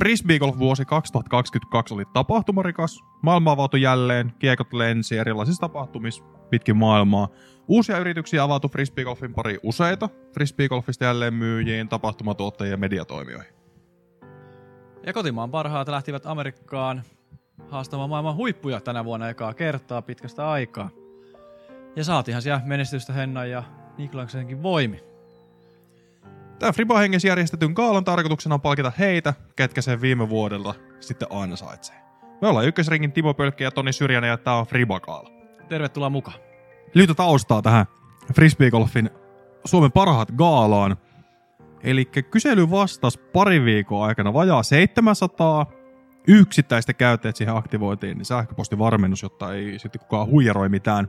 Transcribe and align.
Frisbeegolf 0.00 0.58
vuosi 0.58 0.84
2022 0.84 1.94
oli 1.94 2.04
tapahtumarikas. 2.12 3.00
Maailma 3.22 3.52
avautui 3.52 3.82
jälleen, 3.82 4.32
kiekot 4.38 4.72
lensi 4.72 5.18
erilaisissa 5.18 5.60
tapahtumissa 5.60 6.24
pitkin 6.50 6.76
maailmaa. 6.76 7.28
Uusia 7.68 7.98
yrityksiä 7.98 8.42
avautui 8.42 8.70
Frisbeegolfin 8.70 9.34
pari 9.34 9.58
useita. 9.62 10.08
Frisbeegolfista 10.34 11.04
jälleen 11.04 11.34
myyjiin, 11.34 11.88
tapahtumatuottajien 11.88 12.70
ja 12.70 12.76
mediatoimijoihin. 12.76 13.52
Ja 15.06 15.12
kotimaan 15.12 15.50
parhaat 15.50 15.88
lähtivät 15.88 16.26
Amerikkaan 16.26 17.02
haastamaan 17.68 18.10
maailman 18.10 18.36
huippuja 18.36 18.80
tänä 18.80 19.04
vuonna 19.04 19.28
ekaa 19.28 19.54
kertaa 19.54 20.02
pitkästä 20.02 20.50
aikaa. 20.50 20.90
Ja 21.96 22.04
saatiinhan 22.04 22.42
siellä 22.42 22.62
menestystä 22.64 23.12
Hennan 23.12 23.50
ja 23.50 23.62
Niklaksenkin 23.98 24.62
voimi. 24.62 25.09
Tämä 26.60 26.72
Friba 26.72 26.98
hengessä 26.98 27.28
järjestetyn 27.28 27.74
kaalan 27.74 28.04
tarkoituksena 28.04 28.54
on 28.54 28.60
palkita 28.60 28.92
heitä, 28.98 29.34
ketkä 29.56 29.82
sen 29.82 30.00
viime 30.00 30.28
vuodelta 30.28 30.74
sitten 31.00 31.28
ansaitsee. 31.30 31.96
Me 32.40 32.48
ollaan 32.48 32.66
ykkösringin 32.66 33.12
Timo 33.12 33.34
Pölkki 33.34 33.64
ja 33.64 33.70
Toni 33.70 33.92
Syrjänen 33.92 34.28
ja 34.28 34.36
tää 34.36 34.54
on 34.54 34.66
Friba-kaala. 34.66 35.30
Tervetuloa 35.68 36.10
mukaan. 36.10 36.38
Lyhytä 36.94 37.14
taustaa 37.14 37.62
tähän 37.62 37.86
Frisbeegolfin 38.34 39.10
Suomen 39.64 39.92
parhaat 39.92 40.30
gaalaan. 40.30 40.96
Eli 41.82 42.04
kysely 42.04 42.70
vastasi 42.70 43.18
pari 43.18 43.64
viikon 43.64 44.02
aikana 44.02 44.32
vajaa 44.32 44.62
700 44.62 45.66
yksittäistä 46.28 46.92
käyttäjät 46.92 47.36
siihen 47.36 47.56
aktivoitiin, 47.56 48.18
niin 48.18 48.26
sähköpostivarmennus, 48.26 49.22
jotta 49.22 49.54
ei 49.54 49.78
sitten 49.78 50.00
kukaan 50.00 50.26
huijaroi 50.26 50.68
mitään. 50.68 51.08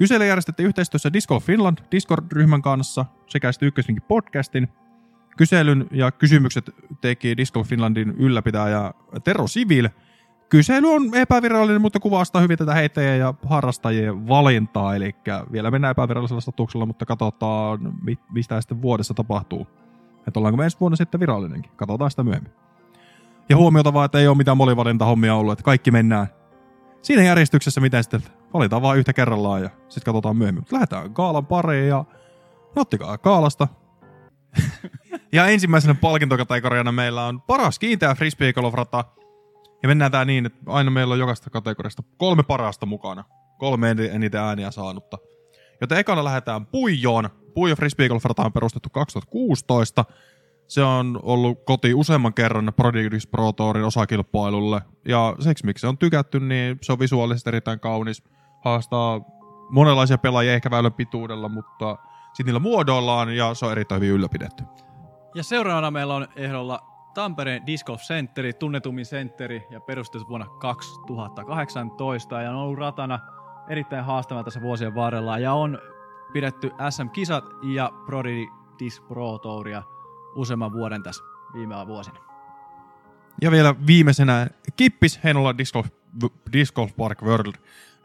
Kysely 0.00 0.26
järjestettiin 0.26 0.66
yhteistyössä 0.66 1.12
Disco 1.12 1.40
Finland 1.40 1.78
Discord-ryhmän 1.92 2.62
kanssa 2.62 3.04
sekä 3.26 3.52
sitten 3.52 3.66
ykkösvinkin 3.66 4.02
podcastin. 4.08 4.68
Kyselyn 5.36 5.86
ja 5.90 6.10
kysymykset 6.10 6.70
teki 7.00 7.36
Disco 7.36 7.64
Finlandin 7.64 8.10
ylläpitäjä 8.10 8.94
Tero 9.24 9.46
Sivil. 9.46 9.88
Kysely 10.48 10.94
on 10.94 11.14
epävirallinen, 11.14 11.80
mutta 11.80 12.00
kuvastaa 12.00 12.42
hyvin 12.42 12.58
tätä 12.58 12.74
heittäjien 12.74 13.18
ja 13.18 13.34
harrastajien 13.46 14.28
valintaa, 14.28 14.96
eli 14.96 15.14
vielä 15.52 15.70
mennään 15.70 15.90
epävirallisella 15.90 16.40
statuksella, 16.40 16.86
mutta 16.86 17.06
katsotaan, 17.06 17.92
mistä 18.32 18.60
sitten 18.60 18.82
vuodessa 18.82 19.14
tapahtuu. 19.14 19.66
Että 20.28 20.40
ollaanko 20.40 20.56
me 20.56 20.64
ensi 20.64 20.76
vuonna 20.80 20.96
sitten 20.96 21.20
virallinenkin. 21.20 21.72
Katsotaan 21.76 22.10
sitä 22.10 22.22
myöhemmin. 22.22 22.52
Ja 23.48 23.56
huomiota 23.56 23.92
vaan, 23.92 24.04
että 24.04 24.18
ei 24.18 24.28
ole 24.28 24.36
mitään 24.36 24.56
molivalintahommia 24.56 25.34
ollut, 25.34 25.52
että 25.52 25.64
kaikki 25.64 25.90
mennään 25.90 26.26
siinä 27.02 27.22
järjestyksessä, 27.22 27.80
miten 27.80 28.04
sitten 28.04 28.22
valitaan 28.54 28.82
vaan 28.82 28.98
yhtä 28.98 29.12
kerrallaan 29.12 29.62
ja 29.62 29.70
sitten 29.88 30.04
katsotaan 30.04 30.36
myöhemmin. 30.36 30.62
Mutta 30.62 30.74
lähdetään 30.74 31.14
Kaalan 31.14 31.46
pariin 31.46 31.88
ja 31.88 32.04
nauttikaa 32.76 33.18
Kaalasta. 33.18 33.68
ja 35.32 35.46
ensimmäisenä 35.46 35.94
palkintokategoriana 35.94 36.92
meillä 36.92 37.26
on 37.26 37.40
paras 37.40 37.78
kiinteä 37.78 38.14
frisbee 38.14 38.52
rata. 38.72 39.04
Ja 39.82 39.88
mennään 39.88 40.12
tää 40.12 40.24
niin, 40.24 40.46
että 40.46 40.58
aina 40.66 40.90
meillä 40.90 41.12
on 41.12 41.18
jokaista 41.18 41.50
kategoriasta 41.50 42.02
kolme 42.16 42.42
parasta 42.42 42.86
mukana. 42.86 43.24
Kolme 43.58 43.90
eniten 43.90 44.40
ääniä 44.40 44.70
saanutta. 44.70 45.18
Joten 45.80 45.98
ekana 45.98 46.24
lähdetään 46.24 46.66
Puijoon. 46.66 47.30
Puijo 47.54 47.76
Frisbee 47.76 48.08
Rata 48.24 48.42
on 48.42 48.52
perustettu 48.52 48.88
2016. 48.90 50.04
Se 50.68 50.82
on 50.82 51.20
ollut 51.22 51.64
koti 51.64 51.94
useamman 51.94 52.34
kerran 52.34 52.72
Prodigy 52.76 53.18
Pro 53.30 53.52
Tourin 53.52 53.84
osakilpailulle. 53.84 54.82
Ja 55.08 55.36
seksi 55.38 55.66
miksi 55.66 55.80
se 55.80 55.86
on 55.86 55.98
tykätty, 55.98 56.40
niin 56.40 56.78
se 56.82 56.92
on 56.92 56.98
visuaalisesti 56.98 57.50
erittäin 57.50 57.80
kaunis. 57.80 58.22
Haastaa 58.60 59.20
monenlaisia 59.70 60.18
pelaajia 60.18 60.54
ehkä 60.54 60.70
väylän 60.70 60.92
pituudella, 60.92 61.48
mutta 61.48 61.98
sitten 62.32 62.46
niillä 62.46 62.60
muodoillaan 62.60 63.36
ja 63.36 63.54
se 63.54 63.66
on 63.66 63.72
erittäin 63.72 64.00
hyvin 64.00 64.14
ylläpidetty. 64.14 64.64
Ja 65.34 65.42
seuraavana 65.42 65.90
meillä 65.90 66.14
on 66.14 66.28
ehdolla 66.36 66.80
Tampereen 67.14 67.66
Disc 67.66 67.86
Golf 67.86 68.00
Centeri, 68.00 68.52
tunnetummin 68.52 69.04
centeri 69.04 69.66
ja 69.70 69.80
perustettu 69.80 70.28
vuonna 70.28 70.46
2018 70.46 72.42
ja 72.42 72.50
on 72.50 72.56
ollut 72.56 72.78
ratana 72.78 73.18
erittäin 73.68 74.04
haastava 74.04 74.44
tässä 74.44 74.60
vuosien 74.60 74.94
varrella 74.94 75.38
ja 75.38 75.52
on 75.52 75.78
pidetty 76.32 76.70
SM-kisat 76.90 77.44
ja 77.62 77.92
Prodigy 78.06 78.46
Disc 78.78 79.08
Pro 79.08 79.38
Touria 79.38 79.82
useamman 80.34 80.72
vuoden 80.72 81.02
tässä 81.02 81.24
viime 81.54 81.86
vuosina. 81.86 82.18
Ja 83.42 83.50
vielä 83.50 83.74
viimeisenä 83.86 84.46
Kippis, 84.76 85.24
Heinola 85.24 85.58
Disc 85.58 85.72
Golf, 85.72 85.86
Disc 86.52 86.74
Golf 86.74 86.96
Park 86.96 87.22
World. 87.22 87.54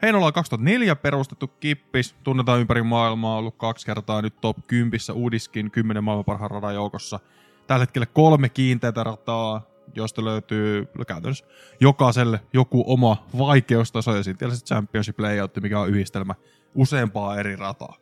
Heinola 0.02 0.26
on 0.26 0.32
2004 0.32 0.96
perustettu 0.96 1.46
Kippis, 1.48 2.14
tunnetaan 2.24 2.60
ympäri 2.60 2.82
maailmaa, 2.82 3.36
ollut 3.36 3.56
kaksi 3.56 3.86
kertaa 3.86 4.22
nyt 4.22 4.40
top 4.40 4.56
10 4.66 5.00
Uudiskin 5.12 5.70
10 5.70 6.04
maailman 6.04 6.24
parhaan 6.24 6.50
radan 6.50 6.74
joukossa. 6.74 7.20
Tällä 7.66 7.82
hetkellä 7.82 8.06
kolme 8.06 8.48
kiinteätä 8.48 9.04
rataa, 9.04 9.62
josta 9.94 10.24
löytyy 10.24 10.88
käytännössä 11.06 11.46
jokaiselle 11.80 12.40
joku 12.52 12.84
oma 12.86 13.26
vaikeustaso 13.38 14.16
ja 14.16 14.22
sitten 14.22 14.56
se 14.56 14.64
Championship 14.64 15.20
Layout, 15.20 15.56
mikä 15.60 15.80
on 15.80 15.88
yhdistelmä 15.88 16.34
useampaa 16.74 17.36
eri 17.36 17.56
rataa. 17.56 17.96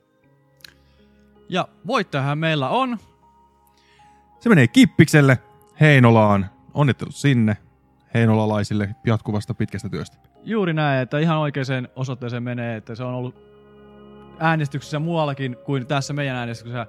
Ja 1.48 1.68
voittajahan 1.86 2.38
meillä 2.38 2.68
on 2.68 2.98
se 4.40 4.48
menee 4.48 4.68
Kippikselle 4.68 5.38
Heinolaan. 5.80 6.50
Onnittelut 6.74 7.14
sinne 7.14 7.56
heinolalaisille 8.14 8.94
jatkuvasta 9.06 9.54
pitkästä 9.54 9.88
työstä. 9.88 10.16
Juuri 10.42 10.72
näin, 10.72 11.02
että 11.02 11.18
ihan 11.18 11.38
oikeaan 11.38 11.88
osoitteeseen 11.96 12.42
menee, 12.42 12.76
että 12.76 12.94
se 12.94 13.04
on 13.04 13.14
ollut 13.14 13.34
äänestyksessä 14.38 14.98
muuallakin 14.98 15.56
kuin 15.64 15.86
tässä 15.86 16.12
meidän 16.12 16.36
äänestyksessä 16.36 16.86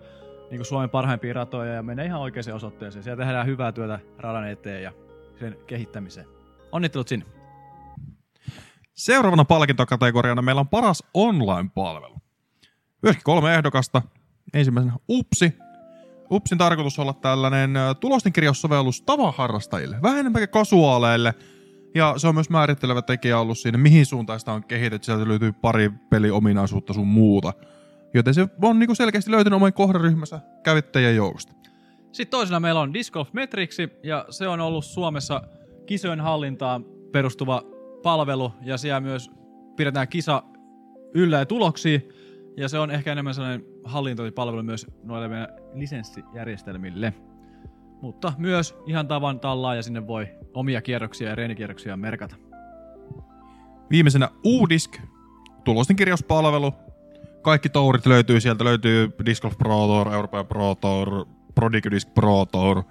niin 0.50 0.58
kuin 0.58 0.66
Suomen 0.66 0.90
parhaimpia 0.90 1.34
ratoja 1.34 1.74
ja 1.74 1.84
menee 1.84 2.06
ihan 2.06 2.22
oikeaan 2.22 2.56
osoitteeseen. 2.56 3.04
Siellä 3.04 3.24
tehdään 3.24 3.46
hyvää 3.46 3.72
työtä 3.72 4.00
radan 4.18 4.50
eteen 4.50 4.84
ja 4.84 4.92
sen 5.40 5.58
kehittämiseen. 5.68 6.28
Onnittelut 6.72 7.08
sinne. 7.08 7.26
Seuraavana 8.94 9.46
palkintokategoriana 9.46 10.42
meillä 10.42 10.60
on 10.60 10.68
paras 10.68 11.04
online-palvelu. 11.14 12.16
Myöskin 13.02 13.24
kolme 13.24 13.56
ehdokasta. 13.56 14.02
Ensimmäisenä 14.54 14.96
Upsi, 15.10 15.58
Upsin 16.32 16.58
tarkoitus 16.58 17.00
olla 17.00 17.14
tällainen 17.14 17.74
tulostenkirjaussovellus 18.00 19.02
tavaharrastajille, 19.02 19.98
vähän 20.02 20.20
enemmän 20.20 20.50
kasuaaleille. 20.50 21.34
Ja 21.96 22.14
se 22.18 22.28
on 22.28 22.36
myös 22.36 22.50
määrittelevä 22.50 23.02
tekijä 23.02 23.40
ollut 23.40 23.58
siinä, 23.58 23.78
mihin 23.78 24.06
suuntaan 24.06 24.40
sitä 24.40 24.54
on 24.54 24.64
kehitetty. 24.64 25.06
Sieltä 25.06 25.28
löytyy 25.28 25.52
pari 25.52 25.92
peliominaisuutta 26.10 26.94
sun 26.94 27.08
muuta. 27.08 27.54
Joten 28.14 28.34
se 28.34 28.48
on 28.62 28.80
niinku 28.80 28.96
selkeästi 28.96 29.32
löytynyt 29.32 29.58
oman 29.58 29.74
kohderyhmänsä 29.74 30.40
käyttäjien 30.64 31.16
joukosta. 31.16 31.54
Sitten 32.12 32.32
toisena 32.32 32.60
meillä 32.60 32.82
on 32.82 32.94
Disc 32.94 33.14
Golf 33.14 33.34
Metriksi, 33.34 33.90
ja 34.04 34.26
se 34.30 34.48
on 34.48 34.60
ollut 34.60 34.86
Suomessa 34.86 35.42
kisojen 35.86 36.22
hallintaan 36.22 36.86
perustuva 37.12 37.64
palvelu, 38.04 38.54
ja 38.62 38.78
siellä 38.78 39.00
myös 39.00 39.32
pidetään 39.76 40.08
kisa 40.08 40.44
yllä 41.14 41.38
ja 41.38 41.46
tuloksia, 41.46 42.00
ja 42.58 42.70
se 42.70 42.80
on 42.80 42.92
ehkä 42.92 43.12
enemmän 43.12 43.34
sellainen 43.34 43.66
hallintointipalvelu 43.86 44.64
myös 44.64 44.88
noille 45.04 45.28
meidän 45.28 45.48
lisenssijärjestelmille. 45.74 47.14
Mutta 48.02 48.34
myös 48.38 48.76
ihan 48.86 49.08
tavan 49.08 49.40
tallaa 49.40 49.76
ja 49.76 49.84
sinne 49.84 50.08
voi 50.08 50.28
omia 50.54 50.82
kierroksia 50.82 51.30
ja 51.30 51.36
reenikierroksia 51.36 51.98
merkata. 51.98 52.36
Viimeisenä 53.90 54.30
Udisk, 54.46 54.98
tulosten 55.64 55.96
kirjauspalvelu. 55.96 56.74
Kaikki 57.42 57.70
tourit 57.70 58.06
löytyy 58.06 58.42
sieltä. 58.42 58.64
Löytyy 58.64 59.12
Disc 59.26 59.42
Golf 59.42 59.58
Pro 59.58 59.88
Tour, 59.88 60.14
Euroopan 60.14 60.48
Pro 60.48 60.76
Tour, 60.76 61.26
Prodigy 61.56 61.92
Disc 61.92 62.14
Pro 62.14 62.46
Tour. 62.46 62.84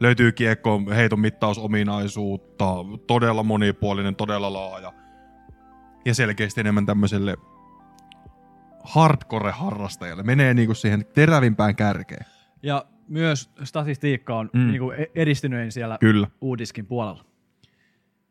Löytyy 0.00 0.32
kiekko 0.32 0.82
heiton 0.94 1.20
mittausominaisuutta. 1.20 2.74
Todella 3.06 3.42
monipuolinen, 3.42 4.16
todella 4.16 4.52
laaja. 4.52 4.92
Ja 6.04 6.14
selkeästi 6.14 6.60
enemmän 6.60 6.86
tämmöiselle 6.86 7.36
hardcore-harrastajalle. 8.86 10.22
Menee 10.22 10.54
niinku 10.54 10.74
siihen 10.74 11.06
terävimpään 11.14 11.76
kärkeen. 11.76 12.26
Ja 12.62 12.86
myös 13.08 13.50
statistiikka 13.64 14.38
on 14.38 14.50
mm. 14.52 14.66
niinku 14.66 14.90
e- 14.90 15.10
edistyneen 15.14 15.72
siellä 15.72 15.98
Kyllä. 16.00 16.28
Uudiskin 16.40 16.86
puolella. 16.86 17.24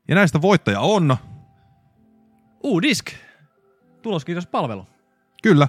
Ja 0.07 0.15
näistä 0.15 0.41
voittaja 0.41 0.79
on... 0.79 1.17
Uudisk! 2.63 3.11
palvelu. 4.51 4.87
Kyllä. 5.43 5.67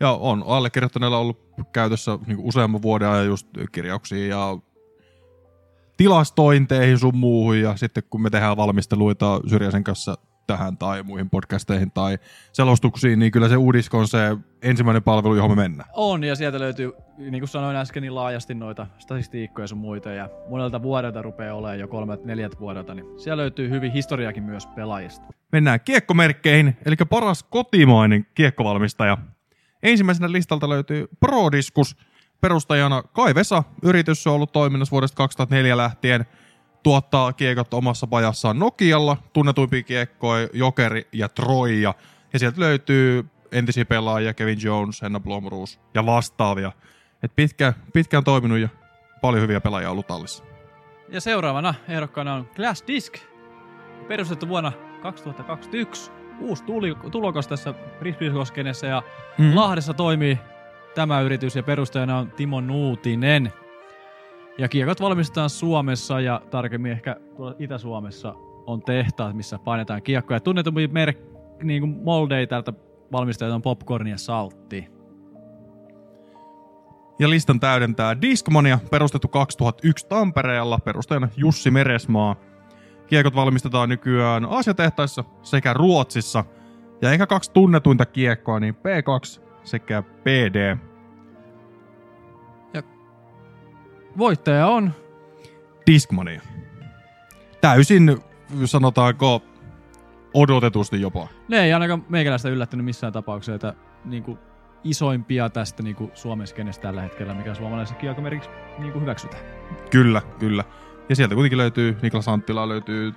Ja 0.00 0.10
on 0.10 0.44
allekirjoittaneella 0.46 1.18
ollut 1.18 1.40
käytössä 1.72 2.18
niin 2.26 2.38
useamman 2.38 2.82
vuoden 2.82 3.08
ajan 3.08 3.26
just 3.26 3.48
kirjauksia 3.72 4.26
ja 4.26 4.58
tilastointeihin 5.96 6.98
sun 6.98 7.16
muuhun. 7.16 7.60
Ja 7.60 7.76
sitten 7.76 8.02
kun 8.10 8.22
me 8.22 8.30
tehdään 8.30 8.56
valmisteluita 8.56 9.40
Syrjäsen 9.48 9.84
kanssa 9.84 10.18
tähän 10.46 10.78
tai 10.78 11.02
muihin 11.02 11.30
podcasteihin 11.30 11.90
tai 11.90 12.18
selostuksiin, 12.52 13.18
niin 13.18 13.32
kyllä 13.32 13.48
se 13.48 13.56
Udisko 13.56 13.98
on 13.98 14.08
se 14.08 14.36
ensimmäinen 14.62 15.02
palvelu, 15.02 15.34
johon 15.34 15.50
me 15.50 15.62
mennään. 15.62 15.90
On, 15.92 16.24
ja 16.24 16.34
sieltä 16.36 16.58
löytyy, 16.58 16.92
niin 17.18 17.40
kuin 17.40 17.48
sanoin 17.48 17.76
äsken, 17.76 18.02
niin 18.02 18.14
laajasti 18.14 18.54
noita 18.54 18.86
statistiikkoja 18.98 19.66
sun 19.66 19.78
muita, 19.78 20.10
ja 20.10 20.28
monelta 20.48 20.82
vuodelta 20.82 21.22
rupeaa 21.22 21.54
olemaan 21.54 21.78
jo 21.78 21.88
kolmet, 21.88 22.24
neljät 22.24 22.60
vuodelta, 22.60 22.94
niin 22.94 23.06
siellä 23.18 23.40
löytyy 23.40 23.70
hyvin 23.70 23.92
historiakin 23.92 24.42
myös 24.42 24.66
pelaajista. 24.66 25.26
Mennään 25.52 25.80
kiekkomerkkeihin, 25.80 26.76
eli 26.86 26.96
paras 27.10 27.42
kotimainen 27.42 28.26
kiekkovalmistaja. 28.34 29.18
Ensimmäisenä 29.82 30.32
listalta 30.32 30.68
löytyy 30.68 31.06
Prodiskus, 31.20 31.96
perustajana 32.40 33.02
Kai 33.02 33.34
Vesa. 33.34 33.62
Yritys 33.82 34.26
on 34.26 34.32
ollut 34.32 34.52
toiminnassa 34.52 34.90
vuodesta 34.90 35.16
2004 35.16 35.76
lähtien– 35.76 36.26
tuottaa 36.86 37.32
kiekot 37.32 37.74
omassa 37.74 38.06
pajassaan 38.06 38.58
Nokialla, 38.58 39.16
tunnetuimpia 39.32 39.82
kiekkoja 39.82 40.48
Jokeri 40.52 41.08
ja 41.12 41.28
Troja. 41.28 41.94
Ja 42.32 42.38
sieltä 42.38 42.60
löytyy 42.60 43.24
entisiä 43.52 43.84
pelaajia, 43.84 44.34
Kevin 44.34 44.58
Jones, 44.62 45.02
Henna 45.02 45.20
Blomroos 45.20 45.80
ja 45.94 46.06
vastaavia. 46.06 46.72
Et 47.22 47.32
pitkä, 47.36 47.72
pitkään 47.92 48.24
toiminut 48.24 48.58
ja 48.58 48.68
paljon 49.20 49.42
hyviä 49.42 49.60
pelaajia 49.60 49.90
ollut 49.90 50.06
tallissa. 50.06 50.44
Ja 51.08 51.20
seuraavana 51.20 51.74
ehdokkaana 51.88 52.34
on 52.34 52.50
Glass 52.56 52.84
Disc, 52.86 53.18
perustettu 54.08 54.48
vuonna 54.48 54.72
2021. 55.02 56.10
Uusi 56.40 56.64
tuli, 56.64 56.94
tulokas 57.10 57.48
tässä 57.48 57.74
frisbeegolfskenessä 57.98 58.86
ja 58.86 59.02
Mm. 59.38 59.56
Lahdessa 59.56 59.94
toimii 59.94 60.38
tämä 60.94 61.20
yritys 61.20 61.56
ja 61.56 61.62
perustajana 61.62 62.18
on 62.18 62.30
Timo 62.30 62.60
Nuutinen. 62.60 63.52
Ja 64.58 64.68
kiekot 64.68 65.00
valmistetaan 65.00 65.50
Suomessa 65.50 66.20
ja 66.20 66.42
tarkemmin 66.50 66.92
ehkä 66.92 67.16
tuolla 67.36 67.54
Itä-Suomessa 67.58 68.34
on 68.66 68.82
tehtaat, 68.82 69.36
missä 69.36 69.58
painetaan 69.58 70.02
kiekkoja. 70.02 70.40
Tunnetumpi 70.40 70.88
merk, 70.88 71.18
niin 71.62 71.82
kuin 71.82 71.96
moldeja 72.04 72.46
tältä 72.46 72.72
valmistajat 73.12 73.54
on 73.54 73.62
Popcorn 73.62 74.06
ja 74.06 74.18
Saltti. 74.18 74.88
Ja 77.18 77.30
listan 77.30 77.60
täydentää 77.60 78.20
Discmania, 78.20 78.78
perustettu 78.90 79.28
2001 79.28 80.06
Tampereella, 80.08 80.78
perustajana 80.78 81.28
Jussi 81.36 81.70
Meresmaa. 81.70 82.36
Kiekot 83.06 83.34
valmistetaan 83.34 83.88
nykyään 83.88 84.44
Aasiatehtaissa 84.44 85.24
sekä 85.42 85.72
Ruotsissa. 85.72 86.44
Ja 87.02 87.12
eikä 87.12 87.26
kaksi 87.26 87.52
tunnetuinta 87.52 88.06
kiekkoa, 88.06 88.60
niin 88.60 88.74
P2 88.74 89.42
sekä 89.64 90.02
PD. 90.02 90.76
Voittaja 94.18 94.66
on 94.66 94.92
Discmania. 95.86 96.40
Täysin, 97.60 98.18
sanotaanko, 98.64 99.42
odotetusti 100.34 101.00
jopa. 101.00 101.28
Ne 101.48 101.64
ei 101.64 101.72
ainakaan 101.72 102.04
meikäläistä 102.08 102.48
yllättänyt 102.48 102.84
missään 102.84 103.12
tapauksessa, 103.12 103.54
että 103.54 103.74
niin 104.04 104.22
kuin 104.22 104.38
isoimpia 104.84 105.50
tästä 105.50 105.82
niin 105.82 105.96
kuin 105.96 106.10
Suomen 106.14 106.46
skenestä 106.46 106.82
tällä 106.82 107.02
hetkellä, 107.02 107.34
mikä 107.34 107.54
suomalaisessa 107.54 107.98
kiekomerkiksi 108.00 108.50
niin 108.78 108.92
kuin 108.92 109.02
hyväksytään. 109.02 109.42
Kyllä, 109.90 110.22
kyllä. 110.38 110.64
Ja 111.08 111.16
sieltä 111.16 111.34
kuitenkin 111.34 111.58
löytyy, 111.58 111.96
Niklas 112.02 112.28
Anttila 112.28 112.68
löytyy 112.68 113.14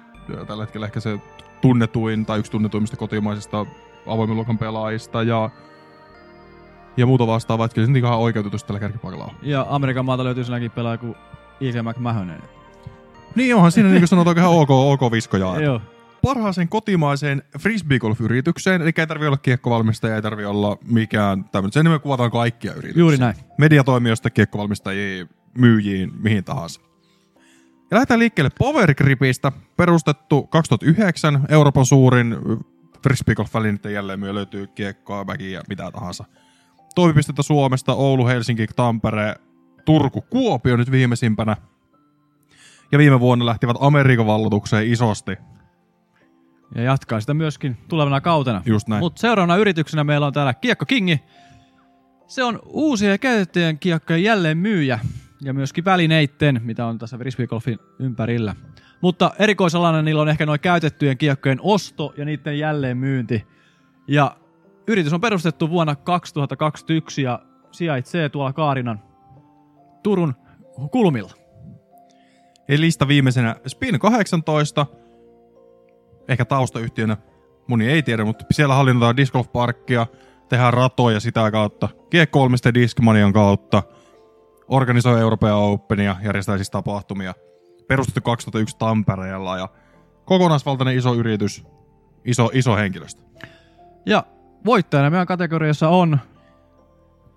tällä 0.47 0.63
hetkellä 0.63 0.85
ehkä 0.85 0.99
se 0.99 1.19
tunnetuin 1.61 2.25
tai 2.25 2.39
yksi 2.39 2.51
tunnetuimmista 2.51 2.97
kotimaisista 2.97 3.65
avoimen 4.07 4.35
luokan 4.35 4.57
pelaajista 4.57 5.23
ja, 5.23 5.49
ja 6.99 7.05
muuta 7.05 7.27
vastaavaa. 7.27 7.65
Että 7.65 7.75
kyllä 7.75 7.87
se 7.87 7.97
ihan 7.97 8.17
oikeutetusti 8.17 8.67
tällä 8.67 8.79
kärkipaikalla 8.79 9.25
on. 9.25 9.31
Ja 9.41 9.65
Amerikan 9.69 10.05
maalta 10.05 10.23
löytyy 10.23 10.43
sellainen 10.43 10.71
pelaaja 10.71 10.97
kuin 10.97 11.15
Ilja 11.59 11.83
McMahonen. 11.83 12.41
Niin 13.35 13.55
onhan 13.55 13.71
siinä 13.71 13.89
niin 13.89 14.01
kuin 14.01 14.07
sanotaan 14.07 14.37
ihan 14.37 14.51
ok, 14.51 14.69
ok 14.69 15.11
viskoja. 15.11 15.59
Joo. 15.61 15.81
Parhaaseen 16.21 16.69
kotimaiseen 16.69 17.43
frisbeegolf-yritykseen, 17.59 18.81
eli 18.81 18.91
ei 18.97 19.07
tarvi 19.07 19.27
olla 19.27 19.37
kiekkovalmistaja, 19.37 20.15
ei 20.15 20.21
tarvi 20.21 20.45
olla 20.45 20.77
mikään 20.83 21.43
tämmöinen. 21.43 21.71
Sen 21.71 21.85
nimellä 21.85 21.99
kuvataan 21.99 22.31
kaikkia 22.31 22.71
yrityksiä. 22.71 22.99
Juuri 22.99 23.17
näin. 23.17 23.35
mediatoimijoista 23.57 24.29
kiekkovalmistajiin, 24.29 25.29
myyjiin, 25.57 26.11
mihin 26.19 26.43
tahansa. 26.43 26.81
Ja 27.91 27.95
lähdetään 27.95 28.19
liikkeelle 28.19 28.51
Power 28.59 28.93
Gripistä, 28.93 29.51
perustettu 29.77 30.43
2009, 30.43 31.45
Euroopan 31.49 31.85
suurin 31.85 32.35
frisbeegolf-välineiden 33.03 33.93
jälleen 33.93 34.19
myö 34.19 34.33
löytyy 34.33 34.67
kiekkoa, 34.67 35.27
väkiä 35.27 35.49
ja 35.49 35.61
mitä 35.69 35.91
tahansa. 35.91 36.25
Toimipistettä 36.95 37.43
Suomesta, 37.43 37.93
Oulu, 37.93 38.27
Helsinki, 38.27 38.67
Tampere, 38.75 39.35
Turku, 39.85 40.21
Kuopio 40.21 40.77
nyt 40.77 40.91
viimeisimpänä. 40.91 41.55
Ja 42.91 42.97
viime 42.97 43.19
vuonna 43.19 43.45
lähtivät 43.45 43.77
Amerikan 43.79 44.25
vallotukseen 44.25 44.87
isosti. 44.87 45.37
Ja 46.75 46.81
jatkaa 46.81 47.21
sitä 47.21 47.33
myöskin 47.33 47.77
tulevana 47.87 48.21
kautena. 48.21 48.61
Just 48.65 48.87
näin. 48.87 48.99
Mutta 48.99 49.21
seuraavana 49.21 49.57
yrityksenä 49.57 50.03
meillä 50.03 50.27
on 50.27 50.33
täällä 50.33 50.53
Kiekko 50.53 50.85
Kingi. 50.85 51.21
Se 52.27 52.43
on 52.43 52.59
uusien 52.65 53.11
ja 53.11 53.17
käytettyjen 53.17 53.79
kiekkojen 53.79 54.23
jälleen 54.23 54.57
myyjä 54.57 54.99
ja 55.41 55.53
myöskin 55.53 55.85
välineitten, 55.85 56.61
mitä 56.63 56.85
on 56.85 56.97
tässä 56.97 57.17
frisbeegolfin 57.17 57.79
ympärillä. 57.99 58.55
Mutta 59.01 59.31
erikoisalana 59.39 60.01
niillä 60.01 60.21
on 60.21 60.29
ehkä 60.29 60.45
noin 60.45 60.59
käytettyjen 60.59 61.17
kiekkojen 61.17 61.59
osto 61.61 62.13
ja 62.17 62.25
niiden 62.25 62.59
jälleen 62.59 62.97
myynti. 62.97 63.47
Ja 64.07 64.37
yritys 64.89 65.13
on 65.13 65.21
perustettu 65.21 65.69
vuonna 65.69 65.95
2021 65.95 67.21
ja 67.21 67.39
sijaitsee 67.71 68.29
tuolla 68.29 68.53
Kaarinan 68.53 69.01
Turun 70.03 70.33
kulmilla. 70.91 71.33
Eli 72.69 72.81
lista 72.81 73.07
viimeisenä 73.07 73.55
Spin 73.67 73.99
18. 73.99 74.85
Ehkä 76.27 76.45
taustayhtiönä 76.45 77.17
moni 77.67 77.89
ei 77.89 78.03
tiedä, 78.03 78.25
mutta 78.25 78.45
siellä 78.51 78.75
hallinnoidaan 78.75 79.17
Disc 79.17 79.33
Golf 79.33 79.51
Parkia, 79.51 80.07
tehdään 80.49 80.73
ratoja 80.73 81.19
sitä 81.19 81.51
kautta, 81.51 81.89
G3 81.93 82.73
Discmanian 82.73 83.33
kautta, 83.33 83.83
organisoi 84.67 85.19
Euroopan 85.19 85.53
Openia, 85.53 86.15
järjestää 86.23 86.57
siis 86.57 86.69
tapahtumia. 86.69 87.33
Perustettu 87.87 88.21
2001 88.21 88.77
Tampereella 88.77 89.57
ja 89.57 89.69
kokonaisvaltainen 90.25 90.97
iso 90.97 91.13
yritys, 91.13 91.63
iso, 92.25 92.49
iso 92.53 92.75
henkilöstö. 92.75 93.21
Ja 94.05 94.23
voittajana 94.65 95.09
meidän 95.09 95.27
kategoriassa 95.27 95.89
on 95.89 96.19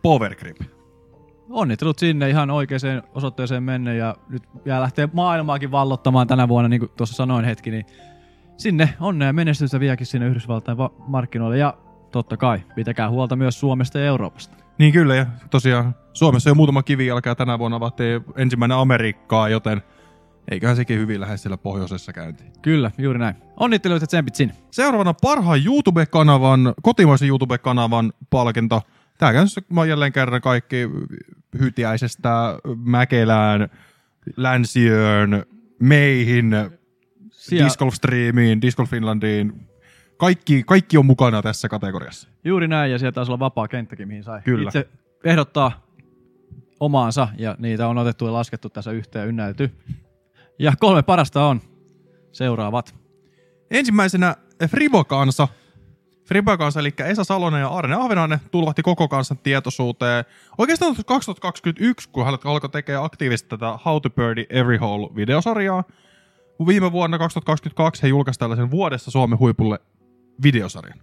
Power 0.02 0.34
Grip. 0.34 0.56
onnittelut 1.50 1.98
sinne 1.98 2.30
ihan 2.30 2.50
oikeaan 2.50 3.02
osoitteeseen 3.14 3.62
menne 3.62 3.96
ja 3.96 4.16
nyt 4.28 4.42
vielä 4.64 4.80
lähtee 4.80 5.08
maailmaakin 5.12 5.70
vallottamaan 5.70 6.26
tänä 6.26 6.48
vuonna, 6.48 6.69
niin 6.69 6.80
kuin 6.80 6.90
tuossa 6.96 7.16
sanoin 7.16 7.44
hetki, 7.44 7.70
niin 7.70 7.86
sinne 8.56 8.94
onnea 9.00 9.26
ja 9.28 9.32
menestystä 9.32 9.80
vieläkin 9.80 10.06
sinne 10.06 10.26
Yhdysvaltain 10.26 10.78
va- 10.78 10.90
markkinoille 10.98 11.58
ja 11.58 11.74
totta 12.10 12.36
kai 12.36 12.62
pitäkää 12.74 13.10
huolta 13.10 13.36
myös 13.36 13.60
Suomesta 13.60 13.98
ja 13.98 14.06
Euroopasta. 14.06 14.56
Niin 14.78 14.92
kyllä, 14.92 15.14
ja 15.14 15.26
tosiaan 15.50 15.94
Suomessa 16.12 16.50
jo 16.50 16.54
muutama 16.54 16.82
kivijalka 16.82 17.28
ja 17.28 17.34
tänä 17.34 17.58
vuonna 17.58 17.76
avattiin 17.76 18.25
ensimmäinen 18.36 18.76
Amerikkaa, 18.78 19.48
joten 19.48 19.82
eiköhän 20.50 20.76
sekin 20.76 20.98
hyvin 20.98 21.20
lähde 21.20 21.36
siellä 21.36 21.56
pohjoisessa 21.56 22.12
käyntiin. 22.12 22.52
Kyllä, 22.62 22.90
juuri 22.98 23.18
näin. 23.18 23.34
Onnittelut 23.56 24.00
ja 24.00 24.06
tsempit 24.06 24.34
sinne. 24.34 24.54
Seuraavana 24.70 25.14
parhaan 25.14 25.64
YouTube-kanavan, 25.64 26.74
kotimaisen 26.82 27.28
YouTube-kanavan 27.28 28.12
palkinto. 28.30 28.82
Tää 29.18 29.32
käynnissä 29.32 29.60
mä 29.68 29.86
jälleen 29.86 30.12
kerran 30.12 30.40
kaikki 30.40 30.76
Hytiäisestä, 31.60 32.30
Mäkelään, 32.76 33.68
Länsiöön, 34.36 35.42
meihin, 35.80 36.50
Siellä- 37.30 37.64
Disc 37.64 37.78
Golf 37.78 37.94
Streamiin, 37.94 38.62
Disc 38.62 38.76
Golf 38.76 38.90
Finlandiin. 38.90 39.68
Kaikki, 40.16 40.62
kaikki 40.66 40.99
on 40.99 41.06
mukana 41.06 41.42
tässä 41.42 41.68
kategoriassa. 41.68 42.28
Juuri 42.44 42.68
näin, 42.68 42.92
ja 42.92 42.99
sieltä 42.99 43.14
taisi 43.14 43.32
olla 43.32 43.38
vapaa 43.38 43.68
kenttäkin, 43.68 44.08
mihin 44.08 44.25
sai 44.25 44.40
Kyllä. 44.44 44.68
itse 44.68 44.88
ehdottaa 45.25 45.87
omaansa, 46.80 47.28
ja 47.38 47.56
niitä 47.58 47.88
on 47.88 47.99
otettu 47.99 48.26
ja 48.26 48.32
laskettu 48.32 48.68
tässä 48.70 48.90
yhteen 48.90 49.28
ynnäyty. 49.28 49.70
Ja 50.59 50.73
kolme 50.80 51.02
parasta 51.02 51.47
on 51.47 51.61
seuraavat. 52.32 52.94
Ensimmäisenä 53.71 54.37
Fribokansa. 54.68 55.49
Fribokansa, 56.25 56.80
eli 56.80 56.92
Esa 56.99 57.25
Salonen 57.25 57.61
ja 57.61 57.68
Arne 57.68 57.97
Ahvenainen 57.97 58.40
tulvahti 58.50 58.82
koko 58.82 59.09
kansan 59.09 59.38
tietoisuuteen. 59.38 60.25
Oikeastaan 60.59 60.97
2021, 61.06 62.09
kun 62.09 62.25
hän 62.25 62.38
alkoi 62.44 62.71
tekemään 62.71 63.04
aktiivisesti 63.04 63.49
tätä 63.49 63.78
How 63.85 64.00
to 64.02 64.11
Birdie 64.11 64.47
Every 64.50 64.76
Hole-videosarjaa. 64.76 65.85
Viime 66.66 66.92
vuonna 66.92 67.18
2022 67.18 68.02
he 68.02 68.09
julkaisivat 68.09 68.40
tällaisen 68.40 68.71
vuodessa 68.71 69.11
Suomen 69.11 69.38
huipulle 69.38 69.78
videosarjan. 70.42 71.02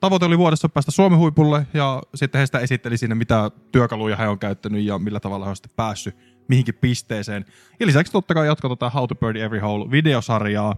Tavoite 0.00 0.24
oli 0.24 0.38
vuodessa 0.38 0.68
päästä 0.68 0.90
Suomen 0.90 1.18
huipulle 1.18 1.66
ja 1.74 2.02
sitten 2.14 2.38
he 2.38 2.46
sitä 2.46 2.58
esitteli 2.58 2.96
siinä, 2.96 3.14
mitä 3.14 3.50
työkaluja 3.72 4.16
he 4.16 4.28
on 4.28 4.38
käyttänyt 4.38 4.84
ja 4.84 4.98
millä 4.98 5.20
tavalla 5.20 5.44
he 5.44 5.50
on 5.50 5.56
sitten 5.56 5.72
päässyt 5.76 6.16
mihinkin 6.52 6.74
pisteeseen. 6.74 7.44
Ja 7.80 7.86
lisäksi 7.86 8.12
totta 8.12 8.34
kai 8.34 8.46
jatkoi 8.46 8.70
tätä 8.70 8.90
How 8.90 9.06
to 9.08 9.14
Birdie 9.14 9.44
Every 9.44 9.58
Hole 9.58 9.90
videosarjaa. 9.90 10.76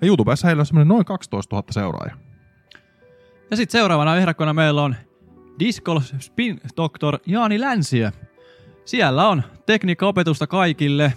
Ja 0.00 0.06
YouTubessa 0.06 0.46
heillä 0.46 0.60
on 0.60 0.66
semmoinen 0.66 0.88
noin 0.88 1.04
12 1.04 1.56
000 1.56 1.66
seuraajaa. 1.70 2.16
Ja 3.50 3.56
sitten 3.56 3.78
seuraavana 3.78 4.16
ehdokkona 4.16 4.52
meillä 4.52 4.82
on 4.82 4.96
Disc 5.58 5.82
Golf 5.82 6.04
Spin 6.18 6.60
Doctor 6.76 7.18
Jaani 7.26 7.60
Länsiö. 7.60 8.10
Siellä 8.84 9.28
on 9.28 9.42
tekniikkaopetusta 9.66 10.46
kaikille. 10.46 11.12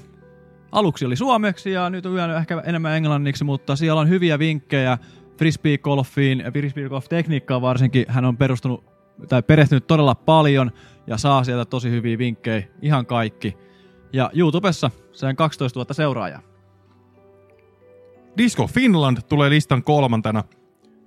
Aluksi 0.71 1.05
oli 1.05 1.15
suomeksi 1.15 1.71
ja 1.71 1.89
nyt 1.89 2.05
on 2.05 2.31
ehkä 2.37 2.61
enemmän 2.65 2.97
englanniksi, 2.97 3.43
mutta 3.43 3.75
siellä 3.75 4.01
on 4.01 4.09
hyviä 4.09 4.39
vinkkejä 4.39 4.97
frisbee-golfiin 5.37 6.39
ja 6.39 6.51
frisbee-golf-tekniikkaan 6.51 7.61
varsinkin. 7.61 8.05
Hän 8.07 8.25
on 8.25 8.37
perustunut 8.37 8.83
tai 9.29 9.43
perehtynyt 9.43 9.87
todella 9.87 10.15
paljon 10.15 10.71
ja 11.07 11.17
saa 11.17 11.43
sieltä 11.43 11.65
tosi 11.65 11.89
hyviä 11.89 12.17
vinkkejä, 12.17 12.63
ihan 12.81 13.05
kaikki. 13.05 13.57
Ja 14.13 14.31
YouTubessa 14.33 14.91
sen 15.11 15.35
12 15.35 15.79
000 15.79 15.93
seuraajaa. 15.93 16.41
Disco 18.37 18.67
Finland 18.67 19.17
tulee 19.29 19.49
listan 19.49 19.83
kolmantena. 19.83 20.43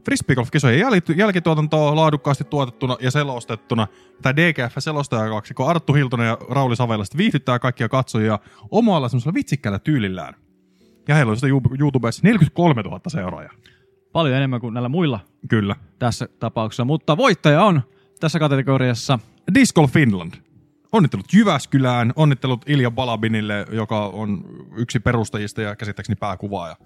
Frisbeegolf-kisojen 0.04 0.80
jäl- 0.80 1.14
jälkituotantoa 1.16 1.96
laadukkaasti 1.96 2.44
tuotettuna 2.44 2.96
ja 3.00 3.10
selostettuna. 3.10 3.86
Tämä 4.22 4.32
DGF-selostajakaksikko 4.36 5.66
Arttu 5.66 5.92
Hiltonen 5.92 6.26
ja 6.26 6.38
Rauli 6.50 6.76
Savela 6.76 7.04
sitten 7.04 7.18
viihdyttää 7.18 7.58
kaikkia 7.58 7.88
katsojia 7.88 8.38
omalla 8.70 9.08
semmoisella 9.08 9.34
vitsikkäällä 9.34 9.78
tyylillään. 9.78 10.34
Ja 11.08 11.14
heillä 11.14 11.30
on 11.30 11.36
sitä 11.36 11.46
YouTubessa 11.80 12.20
43 12.24 12.82
000 12.82 13.00
seuraajaa. 13.08 13.52
Paljon 14.12 14.36
enemmän 14.36 14.60
kuin 14.60 14.74
näillä 14.74 14.88
muilla 14.88 15.20
Kyllä. 15.48 15.76
tässä 15.98 16.28
tapauksessa, 16.38 16.84
mutta 16.84 17.16
voittaja 17.16 17.64
on 17.64 17.82
tässä 18.20 18.38
kategoriassa 18.38 19.18
Disc 19.54 19.74
Golf 19.74 19.92
Finland. 19.92 20.34
Onnittelut 20.94 21.32
Jyväskylään, 21.32 22.12
onnittelut 22.16 22.64
Ilja 22.68 22.90
Balabinille, 22.90 23.66
joka 23.72 24.06
on 24.06 24.44
yksi 24.76 25.00
perustajista 25.00 25.62
ja 25.62 25.76
käsittääkseni 25.76 26.16
pääkuvaaja. 26.16 26.76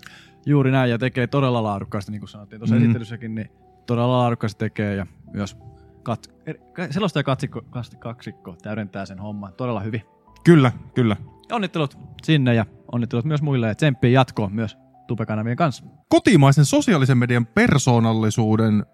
juuri 0.47 0.71
näin 0.71 0.91
ja 0.91 0.99
tekee 0.99 1.27
todella 1.27 1.63
laadukkaasti, 1.63 2.13
niin 2.13 2.21
kuin 2.21 2.29
sanottiin 2.29 2.61
tuossa 2.61 2.77
Mm. 2.77 2.83
esittelyssäkin, 2.83 3.35
niin 3.35 3.51
todella 3.87 4.19
laadukkaasti 4.19 4.59
tekee 4.59 4.95
ja 4.95 5.07
myös 5.33 5.57
kat, 6.03 6.31
er- 6.51 6.93
selostaja 6.93 7.23
katsikko, 7.23 7.63
kaksikko 7.99 8.57
täydentää 8.63 9.07
sen 9.07 9.19
homman 9.19 9.53
todella 9.53 9.81
hyvin. 9.81 10.03
Kyllä, 10.45 10.73
kyllä. 10.95 11.17
Onnittelut 11.53 11.99
sinne 12.23 12.55
ja 12.55 12.67
onnittelut 12.93 13.25
myös 13.25 13.43
muille 13.43 13.69
ja 13.69 13.75
tsemppiä 13.75 14.11
jatkoon 14.11 14.53
myös 14.53 14.79
tupekanavien 15.07 15.57
kanssa. 15.57 15.85
Kotimaisen 16.09 16.65
sosiaalisen 16.65 17.19
median 17.19 17.47
persoonallisuuden 17.47 18.87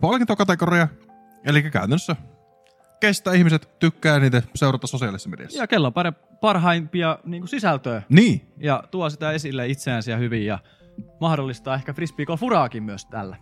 palkintokategoria, 0.00 0.88
eli 1.44 1.62
käytännössä 1.62 2.16
kestä 3.00 3.32
ihmiset 3.32 3.78
tykkää 3.78 4.18
niitä 4.18 4.42
seurata 4.54 4.86
sosiaalisessa 4.86 5.30
mediassa. 5.30 5.58
Ja 5.58 5.66
kello 5.66 5.86
on 5.86 5.92
pare- 5.92 6.38
parhaimpia 6.40 7.18
niin 7.24 7.40
kuin 7.40 7.48
sisältöä 7.48 8.02
Niin, 8.08 8.52
ja 8.56 8.82
tuo 8.90 9.10
sitä 9.10 9.32
esille 9.32 9.68
itseään 9.68 10.02
siellä 10.02 10.18
hyvin 10.18 10.46
ja 10.46 10.58
mahdollistaa 11.20 11.74
ehkä 11.74 11.92
frisbeegolf-uraakin 11.92 12.82
myös 12.82 13.06
tällä. 13.06 13.36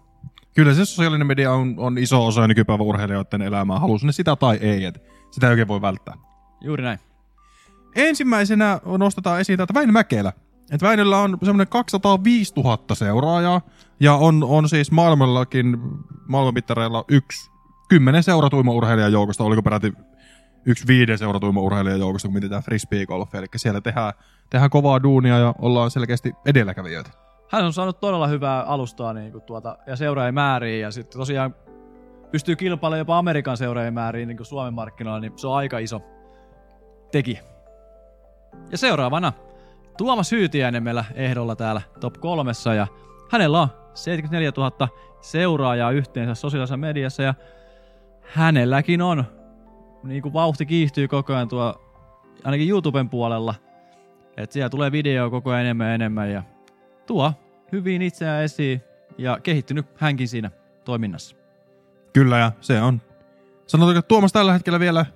kyllä 0.55 0.75
se 0.75 0.85
sosiaalinen 0.85 1.27
media 1.27 1.53
on, 1.53 1.75
on 1.79 1.99
iso 1.99 2.27
osa 2.27 2.47
nykypäivän 2.47 2.87
urheilijoiden 2.87 3.43
elämää, 3.43 3.79
halus 3.79 4.05
ne 4.05 4.13
sitä 4.13 4.37
tai 4.37 4.57
ei, 4.57 4.85
et 4.85 5.03
sitä 5.31 5.47
ei 5.47 5.51
oikein 5.51 5.69
voi 5.69 5.81
välttää. 5.81 6.15
Juuri 6.61 6.83
näin. 6.83 6.99
Ensimmäisenä 7.97 8.81
nostetaan 8.99 9.41
esiin 9.41 9.57
täältä 9.57 9.75
Väinö 9.75 9.93
Mäkelä. 9.93 10.33
Et 10.73 10.83
Väinöllä 10.83 11.19
on 11.19 11.39
semmoinen 11.43 11.69
205 11.69 12.53
000 12.57 12.95
seuraajaa 12.95 13.61
ja 14.01 14.15
on, 14.15 14.45
on 14.45 14.69
siis 14.69 14.91
maailmallakin 14.91 15.77
maailmanmittareilla 16.27 17.05
yksi 17.09 17.51
kymmenen 17.89 18.23
seuratuima-urheilijan 18.23 19.13
joukosta, 19.13 19.45
oliko 19.45 19.63
peräti 19.63 19.93
yksi 20.65 20.87
viiden 20.87 21.19
seuratuima-urheilijan 21.19 22.01
joukosta, 22.01 22.29
kun 22.29 22.33
mietitään 22.33 22.63
frisbeegolf. 22.63 23.35
Eli 23.35 23.47
siellä 23.57 23.81
tehdään, 23.81 24.13
tehdään 24.51 24.71
kovaa 24.71 25.03
duunia 25.03 25.39
ja 25.39 25.55
ollaan 25.59 25.91
selkeästi 25.91 26.33
edelläkävijöitä. 26.47 27.11
Hän 27.51 27.65
on 27.65 27.73
saanut 27.73 28.01
todella 28.01 28.27
hyvää 28.27 28.63
alustaa 28.63 29.13
niin 29.13 29.33
kuin 29.33 29.45
tuota, 29.45 29.79
ja 29.87 29.97
seuraajien 29.97 30.35
määriin 30.35 30.81
ja 30.81 30.91
sitten 30.91 31.19
tosiaan 31.19 31.55
pystyy 32.31 32.57
kilpailemaan 32.57 32.99
jopa 32.99 33.19
Amerikan 33.19 33.57
seuraajien 33.57 33.95
määriin 33.95 34.29
niin 34.29 34.37
kuin 34.37 34.47
Suomen 34.47 34.75
markkinoilla, 34.75 35.21
niin 35.21 35.33
se 35.37 35.47
on 35.47 35.57
aika 35.57 35.79
iso 35.79 36.03
tekijä. 37.13 37.43
Ja 38.71 38.79
seuraavana 38.79 39.33
Tuomas 39.99 40.33
Hyytiäinen 40.33 40.83
meillä 40.83 41.05
ehdolla 41.15 41.57
täällä 41.57 41.83
top 42.01 42.15
kolmessa 42.21 42.75
ja 42.75 42.87
hänellä 43.31 43.61
on 43.61 43.69
74 43.95 44.53
000 44.57 44.89
seuraajaa 45.21 45.91
yhteensä 45.91 46.35
sosiaalisessa 46.35 46.77
mediassa 46.77 47.23
ja 47.23 47.35
hänelläkin 48.29 49.03
on 49.03 49.25
niin 50.03 50.23
kuin 50.23 50.33
vauhti 50.33 50.67
kiihtyy 50.67 51.09
koko 51.09 51.35
ajan 51.35 51.49
tuo 51.49 51.83
ainakin 52.45 52.69
YouTuben 52.69 53.09
puolella. 53.09 53.55
Että 54.37 54.53
siellä 54.53 54.69
tulee 54.69 54.93
video 54.93 55.31
koko 55.31 55.51
ajan 55.51 55.61
enemmän 55.61 55.89
ja 55.89 55.95
enemmän 55.95 56.31
ja 56.31 56.43
tuo 57.07 57.33
hyvin 57.73 58.03
itseään 58.03 58.45
esiin 58.45 58.83
ja 59.19 59.39
kehittynyt 59.43 59.87
hänkin 59.97 60.29
siinä 60.29 60.51
toiminnassa. 60.85 61.37
Kyllä, 62.13 62.39
ja 62.39 62.53
se 62.61 62.81
on. 62.81 63.01
Sanotaanko, 63.67 63.99
että 63.99 64.09
Tuomas 64.09 64.33
tällä 64.33 64.53
hetkellä 64.53 64.81
vielä 64.81 65.07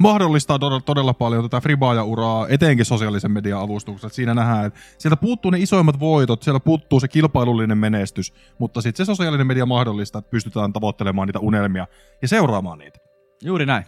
mahdollistaa 0.00 0.58
todella, 0.58 0.80
todella 0.80 1.14
paljon 1.14 1.42
tätä 1.42 1.60
fribaaja-uraa, 1.60 2.46
etenkin 2.48 2.86
sosiaalisen 2.86 3.32
median 3.32 3.60
avustuksella. 3.60 4.12
Siinä 4.14 4.34
nähdään, 4.34 4.66
että 4.66 4.80
sieltä 4.98 5.16
puuttuu 5.16 5.50
ne 5.50 5.58
isoimmat 5.58 6.00
voitot, 6.00 6.42
siellä 6.42 6.60
puuttuu 6.60 7.00
se 7.00 7.08
kilpailullinen 7.08 7.78
menestys, 7.78 8.34
mutta 8.58 8.80
sitten 8.80 9.06
se 9.06 9.10
sosiaalinen 9.10 9.46
media 9.46 9.66
mahdollistaa, 9.66 10.18
että 10.18 10.30
pystytään 10.30 10.72
tavoittelemaan 10.72 11.28
niitä 11.28 11.38
unelmia 11.38 11.86
ja 12.22 12.28
seuraamaan 12.28 12.78
niitä. 12.78 12.98
Juuri 13.42 13.66
näin. 13.66 13.84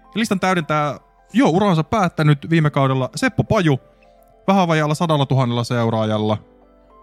Ja 0.00 0.14
listan 0.14 0.40
täydentää 0.40 0.98
jo 1.32 1.48
uransa 1.48 1.84
päättänyt 1.84 2.50
viime 2.50 2.70
kaudella 2.70 3.10
Seppo 3.16 3.44
Paju, 3.44 3.80
vähän 4.48 4.68
vajaalla 4.68 4.94
sadalla 4.94 5.26
tuhannella 5.26 5.64
seuraajalla. 5.64 6.38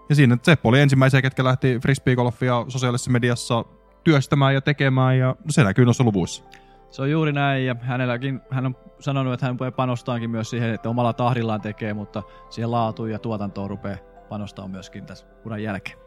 Ja 0.08 0.14
siinä 0.14 0.38
Seppo 0.42 0.68
oli 0.68 0.80
ensimmäisiä, 0.80 1.22
ketkä 1.22 1.44
lähti 1.44 1.78
frisbeegolfia 1.82 2.64
sosiaalisessa 2.68 3.10
mediassa 3.10 3.64
työstämään 4.04 4.54
ja 4.54 4.60
tekemään, 4.60 5.18
ja 5.18 5.36
se 5.50 5.64
näkyy 5.64 5.84
noissa 5.84 6.04
luvuissa. 6.04 6.44
Se 6.90 7.02
on 7.02 7.10
juuri 7.10 7.32
näin 7.32 7.66
ja 7.66 7.76
hänelläkin, 7.80 8.40
hän 8.50 8.66
on 8.66 8.76
sanonut, 9.00 9.32
että 9.32 9.46
hän 9.46 9.56
panostaankin 9.76 10.30
myös 10.30 10.50
siihen, 10.50 10.74
että 10.74 10.88
omalla 10.88 11.12
tahdillaan 11.12 11.60
tekee, 11.60 11.94
mutta 11.94 12.22
siihen 12.50 12.70
laatuun 12.70 13.10
ja 13.10 13.18
tuotantoon 13.18 13.70
rupeaa 13.70 13.98
panostaa 14.28 14.68
myöskin 14.68 15.06
tässä 15.06 15.26
uran 15.44 15.62
jälkeen. 15.62 15.98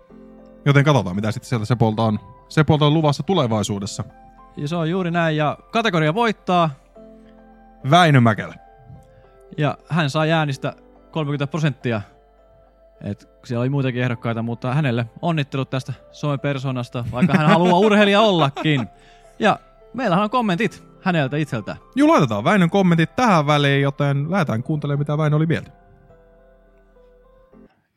Joten 0.65 0.83
katsotaan, 0.83 1.15
mitä 1.15 1.31
sitten 1.31 1.49
sieltä 1.49 1.65
Sepolta 1.65 2.03
on, 2.03 2.19
Sepolta 2.49 2.85
on 2.85 2.93
luvassa 2.93 3.23
tulevaisuudessa. 3.23 4.03
Ja 4.57 4.67
se 4.67 4.75
on 4.75 4.89
juuri 4.89 5.11
näin 5.11 5.37
ja 5.37 5.57
kategoria 5.71 6.13
voittaa 6.13 6.69
Väinö 7.91 8.21
Mäkelä. 8.21 8.55
ja 9.57 9.77
hän 9.89 10.09
saa 10.09 10.23
äänistä 10.23 10.73
30 11.11 11.47
prosenttia. 11.47 12.01
Et 13.01 13.29
siellä 13.45 13.61
oli 13.61 13.69
muitakin 13.69 14.01
ehdokkaita, 14.03 14.41
mutta 14.41 14.73
hänelle 14.73 15.05
onnittelut 15.21 15.69
tästä 15.69 15.93
somepersonasta, 16.11 17.05
vaikka 17.11 17.37
hän 17.37 17.47
haluaa 17.47 17.79
urheilija 17.79 18.21
ollakin. 18.21 18.87
Ja 19.39 19.59
meillähän 19.93 20.23
on 20.23 20.29
kommentit 20.29 20.83
häneltä 21.01 21.37
itseltään. 21.37 21.77
Juu, 21.95 22.09
laitetaan 22.09 22.43
Väinön 22.43 22.69
kommentit 22.69 23.15
tähän 23.15 23.47
väliin, 23.47 23.81
joten 23.81 24.31
lähdetään 24.31 24.63
kuuntelemaan, 24.63 24.99
mitä 24.99 25.17
Väinö 25.17 25.35
oli 25.35 25.45
mieltä. 25.45 25.71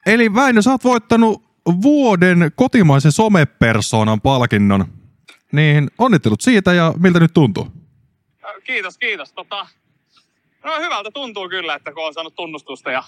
Eli 0.06 0.34
Väinö, 0.34 0.62
sä 0.62 0.70
oot 0.70 0.84
voittanut 0.84 1.42
vuoden 1.82 2.52
kotimaisen 2.54 3.12
somepersonan 3.12 4.20
palkinnon. 4.20 4.84
Niin 5.52 5.90
onnittelut 5.98 6.40
siitä 6.40 6.72
ja 6.72 6.94
miltä 6.98 7.20
nyt 7.20 7.34
tuntuu? 7.34 7.68
Kiitos, 8.64 8.98
kiitos. 8.98 9.32
Tota, 9.32 9.66
no 10.64 10.80
hyvältä 10.80 11.10
tuntuu 11.10 11.48
kyllä, 11.48 11.74
että 11.74 11.92
kun 11.92 12.06
on 12.06 12.14
saanut 12.14 12.34
tunnustusta 12.34 12.90
ja 12.90 13.04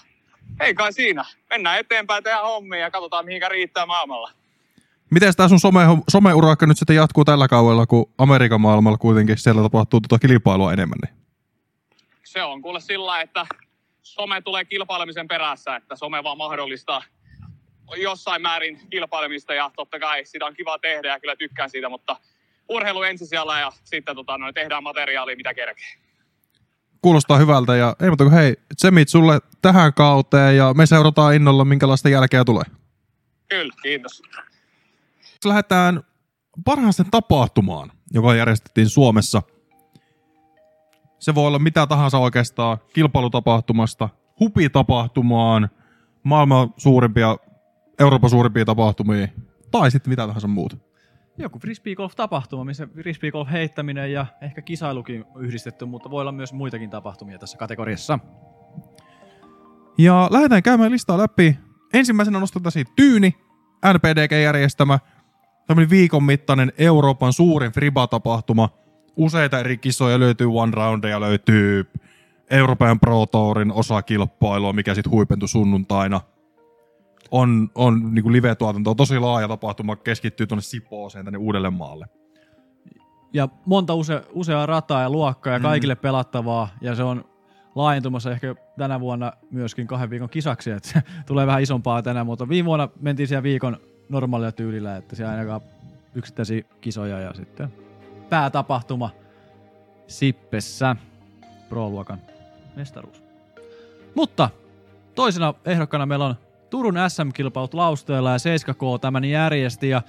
ei 0.59 0.73
kai 0.73 0.93
siinä. 0.93 1.25
Mennään 1.49 1.79
eteenpäin, 1.79 2.23
tehdään 2.23 2.45
hommia 2.45 2.79
ja 2.79 2.91
katsotaan 2.91 3.25
mihinkä 3.25 3.49
riittää 3.49 3.85
maailmalla. 3.85 4.31
Miten 5.09 5.33
tämä 5.35 5.49
sun 5.49 5.59
some, 5.59 5.81
someurakka 6.09 6.65
nyt 6.65 6.77
sitten 6.77 6.95
jatkuu 6.95 7.25
tällä 7.25 7.47
kaudella, 7.47 7.85
kun 7.85 8.13
Amerikan 8.17 8.61
maailmalla 8.61 8.97
kuitenkin 8.97 9.37
siellä 9.37 9.61
tapahtuu 9.61 10.01
tuota 10.01 10.27
kilpailua 10.27 10.73
enemmän? 10.73 10.97
Niin? 11.05 11.15
Se 12.23 12.43
on 12.43 12.61
kuule 12.61 12.79
sillä, 12.79 13.21
että 13.21 13.45
some 14.03 14.41
tulee 14.41 14.65
kilpailemisen 14.65 15.27
perässä, 15.27 15.75
että 15.75 15.95
some 15.95 16.23
vaan 16.23 16.37
mahdollistaa 16.37 17.03
jossain 17.95 18.41
määrin 18.41 18.79
kilpailemista 18.89 19.53
ja 19.53 19.71
totta 19.75 19.99
kai 19.99 20.25
sitä 20.25 20.45
on 20.45 20.53
kiva 20.53 20.79
tehdä 20.79 21.07
ja 21.07 21.19
kyllä 21.19 21.35
tykkään 21.35 21.69
siitä, 21.69 21.89
mutta 21.89 22.15
urheilu 22.69 23.03
ensisijalla 23.03 23.59
ja 23.59 23.71
sitten 23.83 24.15
tota, 24.15 24.37
no, 24.37 24.53
tehdään 24.53 24.83
materiaalia 24.83 25.35
mitä 25.35 25.53
kerkee. 25.53 25.87
Kuulostaa 27.01 27.37
hyvältä 27.37 27.75
ja 27.75 27.95
ei 28.01 28.09
muuta 28.09 28.23
kuin 28.23 28.33
hei, 28.33 28.55
tsemit 28.75 29.09
sulle 29.09 29.39
tähän 29.61 29.93
kauteen 29.93 30.57
ja 30.57 30.73
me 30.73 30.85
seurataan 30.85 31.35
innolla, 31.35 31.65
minkälaista 31.65 32.09
jälkeä 32.09 32.45
tulee. 32.45 32.63
Kyllä, 33.49 33.73
kiitos. 33.81 34.21
Lähdetään 35.45 36.01
parhaaseen 36.65 37.11
tapahtumaan, 37.11 37.91
joka 38.13 38.35
järjestettiin 38.35 38.89
Suomessa. 38.89 39.41
Se 41.19 41.35
voi 41.35 41.47
olla 41.47 41.59
mitä 41.59 41.87
tahansa 41.87 42.17
oikeastaan, 42.17 42.77
kilpailutapahtumasta, 42.93 44.09
hupitapahtumaan, 44.39 45.69
maailman 46.23 46.73
suurimpia, 46.77 47.37
Euroopan 47.99 48.29
suurimpia 48.29 48.65
tapahtumia, 48.65 49.27
tai 49.71 49.91
sitten 49.91 50.11
mitä 50.11 50.27
tahansa 50.27 50.47
muuta. 50.47 50.77
Joku 51.37 51.59
frisbeegolf-tapahtuma, 51.59 52.63
missä 52.63 52.87
frisbeegolf-heittäminen 52.87 54.11
ja 54.11 54.25
ehkä 54.41 54.61
kisailukin 54.61 55.25
on 55.35 55.45
yhdistetty, 55.45 55.85
mutta 55.85 56.09
voi 56.09 56.21
olla 56.21 56.31
myös 56.31 56.53
muitakin 56.53 56.89
tapahtumia 56.89 57.39
tässä 57.39 57.57
kategoriassa. 57.57 58.19
Ja 59.97 60.27
lähdetään 60.31 60.63
käymään 60.63 60.91
listaa 60.91 61.17
läpi. 61.17 61.59
Ensimmäisenä 61.93 62.39
nostetaan 62.39 62.71
siitä 62.71 62.91
Tyyni, 62.95 63.35
NPDG-järjestämä, 63.93 64.99
tämmöinen 65.67 65.89
viikon 65.89 66.23
mittainen 66.23 66.71
Euroopan 66.77 67.33
suurin 67.33 67.71
Friba-tapahtuma. 67.71 68.69
Useita 69.15 69.59
eri 69.59 69.77
kisoja 69.77 70.19
löytyy 70.19 70.47
One 70.53 70.71
Roundia, 70.75 71.21
löytyy 71.21 71.85
Euroopan 72.49 72.99
Pro 72.99 73.25
Tourin 73.25 73.71
osakilpailua, 73.71 74.73
mikä 74.73 74.93
sitten 74.93 75.11
huipentui 75.11 75.49
sunnuntaina. 75.49 76.21
On, 77.31 77.69
on 77.75 78.13
niin 78.13 78.33
live-tuotanto, 78.33 78.95
tosi 78.95 79.19
laaja 79.19 79.47
tapahtuma, 79.47 79.95
keskittyy 79.95 80.47
tuonne 80.47 80.61
Sipooseen, 80.61 81.25
tänne 81.25 81.37
Uudellemaalle. 81.37 82.05
Ja 83.33 83.49
monta 83.65 83.95
use, 83.95 84.21
useaa 84.31 84.65
rataa 84.65 85.01
ja 85.01 85.09
luokkaa 85.09 85.53
ja 85.53 85.59
kaikille 85.59 85.93
mm. 85.93 86.01
pelattavaa, 86.01 86.69
ja 86.81 86.95
se 86.95 87.03
on 87.03 87.25
laajentumassa 87.75 88.31
ehkä 88.31 88.55
tänä 88.77 88.99
vuonna 88.99 89.33
myöskin 89.51 89.87
kahden 89.87 90.09
viikon 90.09 90.29
kisaksi, 90.29 90.71
että 90.71 90.89
se 90.89 91.03
tulee 91.27 91.47
vähän 91.47 91.61
isompaa 91.61 92.01
tänä, 92.01 92.23
mutta 92.23 92.49
viime 92.49 92.65
vuonna 92.65 92.89
mentiin 93.01 93.27
siellä 93.27 93.43
viikon 93.43 93.77
normaalilla 94.09 94.51
tyylillä, 94.51 94.97
että 94.97 95.15
siellä 95.15 95.31
ainakaan 95.31 95.61
yksittäisiä 96.15 96.63
kisoja 96.81 97.19
ja 97.19 97.33
sitten 97.33 97.73
päätapahtuma 98.29 99.09
Sippessä 100.07 100.95
Pro-luokan 101.69 102.19
mestaruus. 102.75 103.23
Mutta 104.15 104.49
toisena 105.15 105.53
ehdokkana 105.65 106.05
meillä 106.05 106.25
on 106.25 106.35
Turun 106.69 106.95
SM-kilpailut 107.07 107.73
Lausteella 107.73 108.31
ja 108.31 108.37
7K 108.37 108.99
tämän 109.01 109.25
järjesti. 109.25 109.89
Ja 109.89 110.01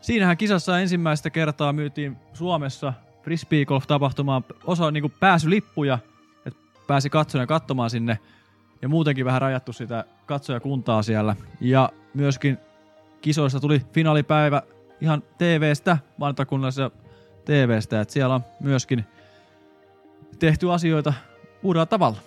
siinähän 0.00 0.36
kisassa 0.36 0.80
ensimmäistä 0.80 1.30
kertaa 1.30 1.72
myytiin 1.72 2.16
Suomessa 2.32 2.92
frisbee 3.22 3.64
golf 3.64 3.86
tapahtumaan 3.86 4.44
osa 4.64 4.90
niin 4.90 5.14
pääsylippuja, 5.20 5.98
että 6.46 6.60
pääsi 6.86 7.10
katsomaan 7.10 7.48
katsomaan 7.48 7.90
sinne 7.90 8.18
ja 8.82 8.88
muutenkin 8.88 9.24
vähän 9.24 9.42
rajattu 9.42 9.72
sitä 9.72 10.04
katsojakuntaa 10.26 11.02
siellä. 11.02 11.36
Ja 11.60 11.90
myöskin 12.14 12.58
kisoissa 13.24 13.60
tuli 13.60 13.80
finaalipäivä 13.92 14.62
ihan 15.00 15.22
TVstä, 15.38 15.98
valtakunnallisessa 16.20 16.90
TVstä, 17.44 18.00
että 18.00 18.14
siellä 18.14 18.34
on 18.34 18.44
myöskin 18.60 19.04
tehty 20.38 20.72
asioita 20.72 21.14
uudella 21.62 21.86
tavalla. 21.86 22.18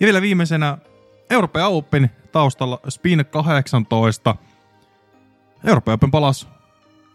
Ja 0.00 0.04
vielä 0.04 0.22
viimeisenä 0.22 0.78
Euroopan 1.30 1.62
Open 1.62 2.10
taustalla 2.32 2.80
Spin 2.88 3.24
18. 3.30 4.36
Euroopan 5.64 5.94
Open 5.94 6.10
palasi 6.10 6.46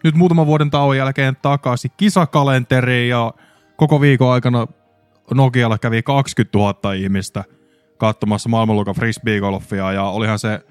nyt 0.04 0.16
muutaman 0.16 0.48
vuoden 0.48 0.72
tauon 0.72 0.98
jälkeen 0.98 1.38
takaisin 1.42 1.92
kisakalenteriin 1.98 3.10
ja 3.10 3.34
koko 3.76 4.02
viikon 4.02 4.34
aikana 4.34 4.68
Nokialla 5.34 5.78
kävi 5.78 6.04
20 6.04 6.58
000 6.58 6.94
ihmistä 6.94 7.44
katsomassa 7.98 8.50
maailmanluokan 8.50 8.96
frisbeegolfia 8.96 9.92
ja 9.92 10.04
olihan 10.04 10.40
se 10.40 10.62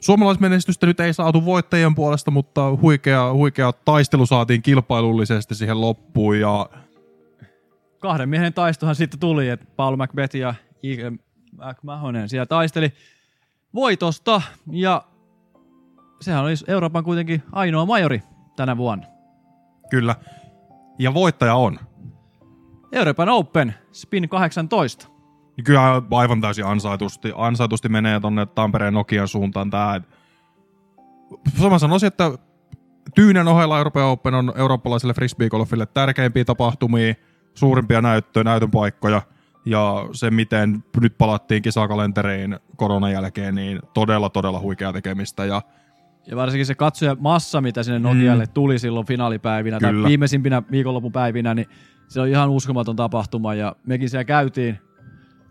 Suomalaismenestystä 0.00 0.86
nyt 0.86 1.00
ei 1.00 1.14
saatu 1.14 1.44
voittajien 1.44 1.94
puolesta, 1.94 2.30
mutta 2.30 2.76
huikea, 2.82 3.32
huikea 3.32 3.72
taistelu 3.72 4.26
saatiin 4.26 4.62
kilpailullisesti 4.62 5.54
siihen 5.54 5.80
loppuun 5.80 6.40
ja 6.40 6.68
kahden 7.98 8.28
miehen 8.28 8.52
taistohan 8.52 8.94
sitten 8.94 9.20
tuli, 9.20 9.48
että 9.48 9.66
Paul 9.76 9.96
Macbeth 9.96 10.36
ja 10.36 10.54
Ike 10.82 11.10
McMahonen 11.52 12.28
siellä 12.28 12.46
taisteli 12.46 12.92
voitosta 13.74 14.42
ja 14.72 15.04
sehän 16.20 16.44
oli 16.44 16.54
Euroopan 16.66 17.04
kuitenkin 17.04 17.42
ainoa 17.52 17.86
majori 17.86 18.22
tänä 18.56 18.76
vuonna. 18.76 19.06
Kyllä. 19.90 20.14
Ja 20.98 21.14
voittaja 21.14 21.54
on. 21.54 21.78
Euroopan 22.92 23.28
Open 23.28 23.74
Spin 23.92 24.28
18. 24.28 25.17
Niin 25.58 25.64
kyllä 25.64 26.02
aivan 26.10 26.40
täysin 26.40 26.66
ansaitusti, 26.66 27.32
ansaitusti 27.36 27.88
menee 27.88 28.20
tonne 28.20 28.46
Tampereen 28.46 28.94
Nokian 28.94 29.28
suuntaan 29.28 29.70
tää. 29.70 30.00
Mä 31.70 31.78
sanoisin, 31.78 32.06
että 32.06 32.32
Tyynen 33.14 33.48
ohella 33.48 33.78
Euroopan 33.78 34.02
Open 34.02 34.34
on 34.34 34.52
eurooppalaiselle 34.56 35.14
frisbeegolfille 35.14 35.86
tärkeimpiä 35.86 36.44
tapahtumia, 36.44 37.14
suurimpia 37.54 38.02
näyttöjä, 38.02 38.44
näytön 38.44 38.70
paikkoja. 38.70 39.22
Ja 39.64 40.08
se, 40.12 40.30
miten 40.30 40.84
nyt 41.00 41.18
palattiin 41.18 41.62
kisakalenteriin 41.62 42.58
koronan 42.76 43.12
jälkeen, 43.12 43.54
niin 43.54 43.80
todella, 43.94 44.30
todella 44.30 44.60
huikea 44.60 44.92
tekemistä. 44.92 45.44
Ja 45.44 45.62
ja 46.26 46.36
varsinkin 46.36 46.66
se 46.66 46.74
katsoja 46.74 47.16
massa, 47.20 47.60
mitä 47.60 47.82
sinne 47.82 47.98
Nokialle 47.98 48.44
mm. 48.44 48.50
tuli 48.54 48.78
silloin 48.78 49.06
finaalipäivinä 49.06 49.78
Kyllä. 49.78 50.02
tai 50.02 50.08
viimeisimpinä 50.08 50.62
viikonlopupäivinä, 50.70 51.54
niin 51.54 51.66
se 52.08 52.20
on 52.20 52.28
ihan 52.28 52.50
uskomaton 52.50 52.96
tapahtuma 52.96 53.54
ja 53.54 53.76
mekin 53.86 54.10
siellä 54.10 54.24
käytiin 54.24 54.78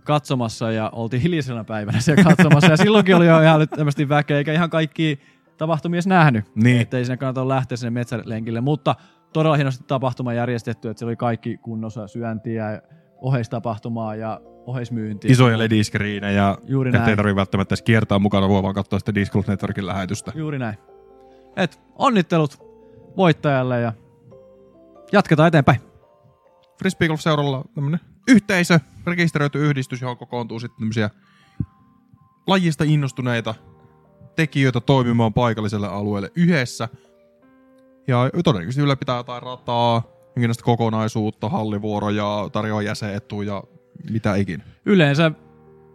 katsomassa 0.07 0.71
ja 0.71 0.89
oltiin 0.93 1.21
hiljaisena 1.21 1.63
päivänä 1.63 1.99
siellä 1.99 2.23
katsomassa 2.23 2.71
ja 2.71 2.77
silloinkin 2.77 3.15
oli 3.15 3.27
jo 3.27 3.41
ihan 3.41 3.55
älyttömästi 3.55 4.09
väkeä, 4.09 4.37
eikä 4.37 4.53
ihan 4.53 4.69
kaikki 4.69 5.19
tapahtumia 5.57 5.95
edes 5.95 6.07
nähnyt, 6.07 6.45
niin. 6.55 6.81
ettei 6.81 7.05
sinne 7.05 7.17
kannata 7.17 7.47
lähteä 7.47 7.77
sinne 7.77 7.89
metsälenkille, 7.89 8.61
mutta 8.61 8.95
todella 9.33 9.55
hienosti 9.55 9.83
tapahtuma 9.87 10.33
järjestetty, 10.33 10.89
että 10.89 10.99
se 10.99 11.05
oli 11.05 11.15
kaikki 11.15 11.57
kunnossa 11.57 12.07
syöntiä, 12.07 12.81
oheistapahtumaa 13.21 14.15
ja 14.15 14.41
oheismyyntiä. 14.65 15.31
Isoja 15.31 15.57
LED-iskriinejä, 15.57 16.57
Juuri 16.67 16.91
ettei 16.95 17.15
tarvitse 17.15 17.35
välttämättä 17.35 17.73
edes 17.73 17.81
kiertää 17.81 18.19
mukana, 18.19 18.49
voi 18.49 18.63
vaan 18.63 18.75
katsoa 18.75 18.99
sitä 18.99 19.15
Disc 19.15 19.31
Golf 19.31 19.47
Networkin 19.47 19.87
lähetystä. 19.87 20.31
Juuri 20.35 20.59
näin. 20.59 20.77
Et 21.55 21.79
onnittelut 21.95 22.59
voittajalle 23.17 23.81
ja 23.81 23.93
jatketaan 25.11 25.47
eteenpäin. 25.47 25.79
Frisbee 26.79 27.07
Golf 27.07 27.19
seuralla 27.19 27.65
tämmönen 27.75 27.99
yhteisö, 28.27 28.79
rekisteröity 29.05 29.69
yhdistys, 29.69 30.01
johon 30.01 30.17
kokoontuu 30.17 30.59
sitten 30.59 30.79
tämmöisiä 30.79 31.09
lajista 32.47 32.83
innostuneita 32.83 33.55
tekijöitä 34.35 34.81
toimimaan 34.81 35.33
paikalliselle 35.33 35.87
alueelle 35.87 36.31
yhdessä. 36.35 36.89
Ja 38.07 38.29
todennäköisesti 38.43 38.81
ylläpitää 38.81 39.17
jotain 39.17 39.43
rataa, 39.43 40.03
jonkinlaista 40.35 40.63
kokonaisuutta, 40.63 41.49
hallivuoroja, 41.49 42.49
tarjoaa 42.51 42.81
jäsenetuja, 42.81 43.63
mitä 44.09 44.35
ikinä. 44.35 44.63
Yleensä 44.85 45.31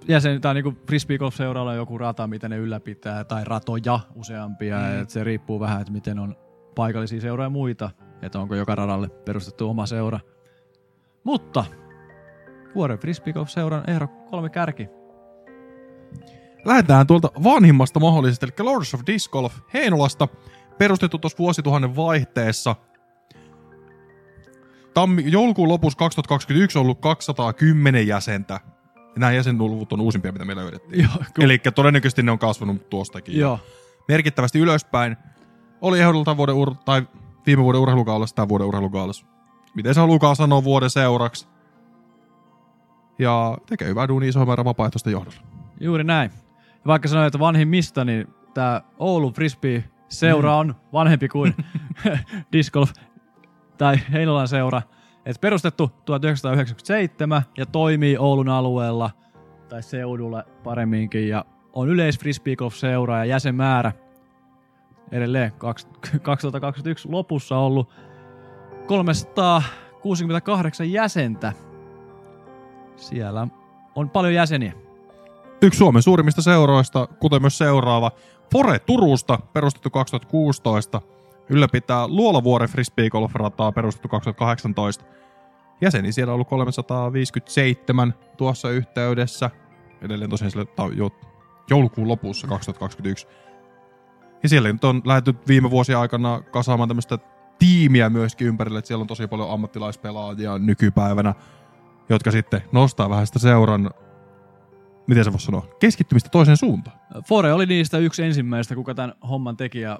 jäsen, 0.09 0.40
tai 0.40 0.55
niin 0.55 0.79
frisbee 0.87 1.18
golf 1.18 1.35
seuralla 1.35 1.75
joku 1.75 1.99
rata, 1.99 2.27
mitä 2.27 2.49
ne 2.49 2.57
ylläpitää, 2.57 3.25
tai 3.25 3.45
ratoja 3.45 4.01
useampia, 4.14 4.79
mm. 4.79 5.03
et 5.03 5.11
se 5.11 5.25
riippuu 5.25 5.61
vähän, 5.61 5.81
että 5.81 5.92
miten 5.92 6.18
on 6.18 6.37
paikallisia 6.75 7.21
seuroja 7.21 7.47
ja 7.47 7.51
muita, 7.51 7.90
että 8.23 8.40
onko 8.40 8.55
joka 8.55 8.75
radalle 8.75 9.09
perustettu 9.09 9.68
oma 9.68 9.87
seura. 9.87 10.21
Mutta 11.25 11.64
vuoden 12.75 12.99
frisbee 12.99 13.33
golf 13.33 13.49
seuran 13.49 13.91
ehdo 13.91 14.09
kolme 14.09 14.51
kärki. 14.51 14.89
Lähdetään 16.65 17.07
tuolta 17.07 17.31
vanhimmasta 17.45 18.01
mahdollisesti, 18.01 18.47
eli 18.47 18.71
Lords 18.71 18.95
of 18.95 19.01
Disc 19.07 19.31
Golf 19.31 19.55
Heinolasta, 19.75 20.29
perustettu 20.79 21.19
tuossa 21.19 21.39
vuosituhannen 21.39 21.97
vaihteessa– 21.97 22.77
tammi, 24.95 25.25
joulukuun 25.27 25.69
lopussa 25.69 25.99
2021 25.99 26.79
on 26.79 26.83
ollut 26.83 27.01
210 27.01 28.07
jäsentä. 28.07 28.61
Nämä 29.17 29.33
jäsenluvut 29.33 29.93
on 29.93 30.01
uusimpia, 30.01 30.33
mitä 30.33 30.45
me 30.45 30.57
löydettiin. 30.57 31.09
Eli 31.41 31.59
todennäköisesti 31.59 32.23
ne 32.23 32.31
on 32.31 32.39
kasvanut 32.39 32.91
tuostakin. 32.91 33.39
Joo. 33.39 33.59
Merkittävästi 34.09 34.59
ylöspäin. 34.59 35.17
Oli 35.81 36.01
ehdolta 36.01 36.37
vuoden 36.37 36.55
ur- 36.55 36.77
tai 36.85 37.03
viime 37.47 37.63
vuoden 37.63 37.81
urheilukaalassa 37.81 38.37
tai 38.37 38.49
vuoden 38.49 38.67
urheilukaalassa. 38.67 39.27
Miten 39.75 39.95
se 39.95 40.01
haluaa 40.01 40.35
sanoa 40.35 40.65
vuoden 40.65 40.91
seuraksi. 40.91 41.49
Ja 43.18 43.59
tekee 43.66 43.88
hyvää 43.88 44.09
duunia 44.09 44.29
iso 44.29 44.46
määrä 44.46 44.64
vapaaehtoista 44.64 45.11
johdolla. 45.11 45.38
Juuri 45.81 46.05
näin. 46.05 46.31
Ja 46.70 46.87
vaikka 46.87 47.09
sanoin, 47.09 47.27
että 47.27 47.38
vanhimmista, 47.38 48.05
niin 48.05 48.27
tämä 48.55 48.83
Oulu 48.98 49.33
Frisbee 49.33 49.85
seura 50.09 50.51
mm. 50.51 50.57
on 50.57 50.75
vanhempi 50.92 51.29
kuin 51.29 51.55
Disc 52.53 52.72
Golf 52.72 52.90
tai 53.79 53.96
Heinolan 54.12 54.48
seura, 54.48 54.83
että 55.27 55.40
perustettu 55.40 55.90
1997 56.05 57.42
ja 57.59 57.66
toimii 57.66 58.16
Oulun 58.16 58.48
alueella 58.48 59.11
tai 59.68 59.83
seudulla 59.83 60.44
paremminkin 60.64 61.29
ja 61.29 61.44
on 61.72 61.88
yleis 61.88 62.18
frisbee 62.18 62.57
golf 62.57 62.75
seura 62.75 63.18
ja 63.18 63.25
jäsenmäärä 63.25 63.92
edelleen 65.12 65.53
2021 65.53 67.09
lopussa 67.16 67.57
ollut 67.57 67.90
368 68.87 70.92
jäsentä. 70.92 71.53
Siellä 73.03 73.49
on 73.95 74.11
paljon 74.11 74.35
jäseniä. 74.35 74.73
Yksi 75.62 75.79
Suomen 75.79 76.03
suurimmista 76.03 76.43
seuroista, 76.43 77.07
kuten 77.07 77.43
myös 77.43 77.59
seuraava, 77.59 78.11
Fore 78.53 78.79
Turusta, 78.79 79.38
perustettu 79.53 79.91
2016, 79.91 81.01
ylläpitää 81.49 82.09
Luolavuoren 82.09 82.69
frisbee 82.69 83.11
golf-rataa 83.11 83.73
perustettu 83.73 84.09
2018. 84.09 85.05
Jäseni 85.81 86.12
siellä 86.12 86.31
on 86.31 86.35
ollut 86.35 86.49
357 86.49 88.15
tuossa 88.37 88.71
yhteydessä. 88.71 89.51
Edelleen 90.03 90.31
tosiaan 90.31 90.51
sille 90.51 90.67
jo, 90.95 91.11
joulukuun 91.71 92.09
lopussa 92.09 92.47
2021. 92.47 93.27
Ja 94.43 94.49
siellä 94.49 94.73
nyt 94.73 94.85
on 94.85 95.03
lähdetty 95.05 95.35
viime 95.49 95.71
vuosien 95.71 95.99
aikana 95.99 96.43
kasaamaan 96.51 96.88
tämmöistä 96.88 97.19
tiimiä 97.59 98.11
myöskin 98.11 98.47
ympärille, 98.47 98.79
että 98.79 98.87
siellä 98.87 99.03
on 99.03 99.07
tosi 99.07 99.27
paljon 99.27 99.51
ammattilaispelaajia 99.51 100.59
nykypäivänä, 100.59 101.35
jotka 102.09 102.31
sitten 102.31 102.62
nostaa 102.73 103.11
vähän 103.11 103.27
sitä 103.27 103.38
seuran, 103.38 103.91
miten 105.07 105.25
se 105.25 105.33
voisi 105.33 105.47
sanoa, 105.47 105.67
keskittymistä 105.81 106.29
toiseen 106.29 106.57
suuntaan. 106.57 106.97
Fore 107.29 107.53
oli 107.53 107.67
niistä 107.67 107.99
yksi 107.99 108.23
ensimmäistä, 108.23 108.75
kuka 108.75 108.95
tämän 108.95 109.15
homman 109.29 109.57
teki 109.57 109.81
ja 109.81 109.99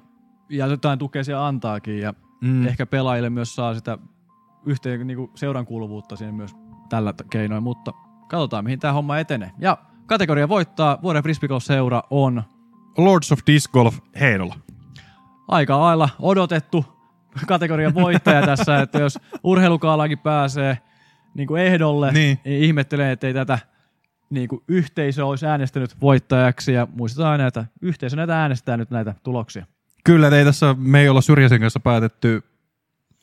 ja 0.49 0.67
jotain 0.67 0.99
tukea 0.99 1.23
siellä 1.23 1.47
antaakin 1.47 1.99
ja 1.99 2.13
mm. 2.41 2.67
ehkä 2.67 2.85
pelaajille 2.85 3.29
myös 3.29 3.55
saa 3.55 3.73
sitä 3.73 3.97
yhteen 4.65 5.07
niin 5.07 5.17
kuin 5.17 5.31
seuran 5.35 5.65
kuuluvuutta 5.65 6.15
siinä 6.15 6.33
myös 6.33 6.55
tällä 6.89 7.13
keinoin, 7.29 7.63
mutta 7.63 7.93
katsotaan 8.27 8.63
mihin 8.63 8.79
tämä 8.79 8.93
homma 8.93 9.19
etenee. 9.19 9.51
Ja 9.59 9.77
kategoria 10.05 10.49
voittaa 10.49 10.97
vuoden 11.01 11.23
frisbeegolf-seura 11.23 12.03
on 12.09 12.43
Lords 12.97 13.31
of 13.31 13.39
Disc 13.47 13.71
Golf 13.71 13.97
Heinola. 14.19 14.55
Aika 15.47 15.79
lailla 15.79 16.09
odotettu 16.19 16.85
kategorian 17.47 17.93
voittaja 17.93 18.45
tässä, 18.55 18.79
että 18.79 18.99
jos 18.99 19.19
urheilukaalaankin 19.43 20.19
pääsee 20.19 20.77
niin 21.33 21.47
kuin 21.47 21.61
ehdolle, 21.61 22.11
niin. 22.11 22.39
niin 22.45 22.63
ihmettelee, 22.63 23.11
että 23.11 23.27
ei 23.27 23.33
tätä 23.33 23.59
niin 24.29 24.47
kuin 24.47 24.61
yhteisö 24.67 25.25
olisi 25.25 25.45
äänestänyt 25.45 26.01
voittajaksi 26.01 26.73
ja 26.73 26.87
muistetaan 26.95 27.31
aina, 27.31 27.47
että 27.47 27.65
yhteisö 27.81 28.15
näitä 28.15 28.41
äänestää 28.41 28.77
nyt 28.77 28.91
näitä 28.91 29.13
tuloksia. 29.23 29.65
Kyllä, 30.03 30.29
ei 30.29 30.45
tässä, 30.45 30.75
me 30.79 31.01
ei 31.01 31.09
olla 31.09 31.21
Syrjäsen 31.21 31.61
kanssa 31.61 31.79
päätetty 31.79 32.43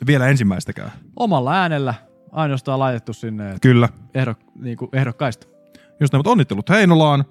vielä 0.07 0.29
ensimmäistäkään. 0.29 0.93
Omalla 1.17 1.53
äänellä 1.55 1.95
ainoastaan 2.33 2.79
laitettu 2.79 3.13
sinne. 3.13 3.57
Kyllä. 3.63 3.89
Ehdo, 4.15 4.35
niin 4.55 4.77
kuin 4.77 4.89
ehdokkaista. 4.93 5.47
Just 6.01 6.13
näin, 6.13 6.19
mutta 6.19 6.31
onnittelut 6.31 6.71
Heinolaan. 6.71 7.25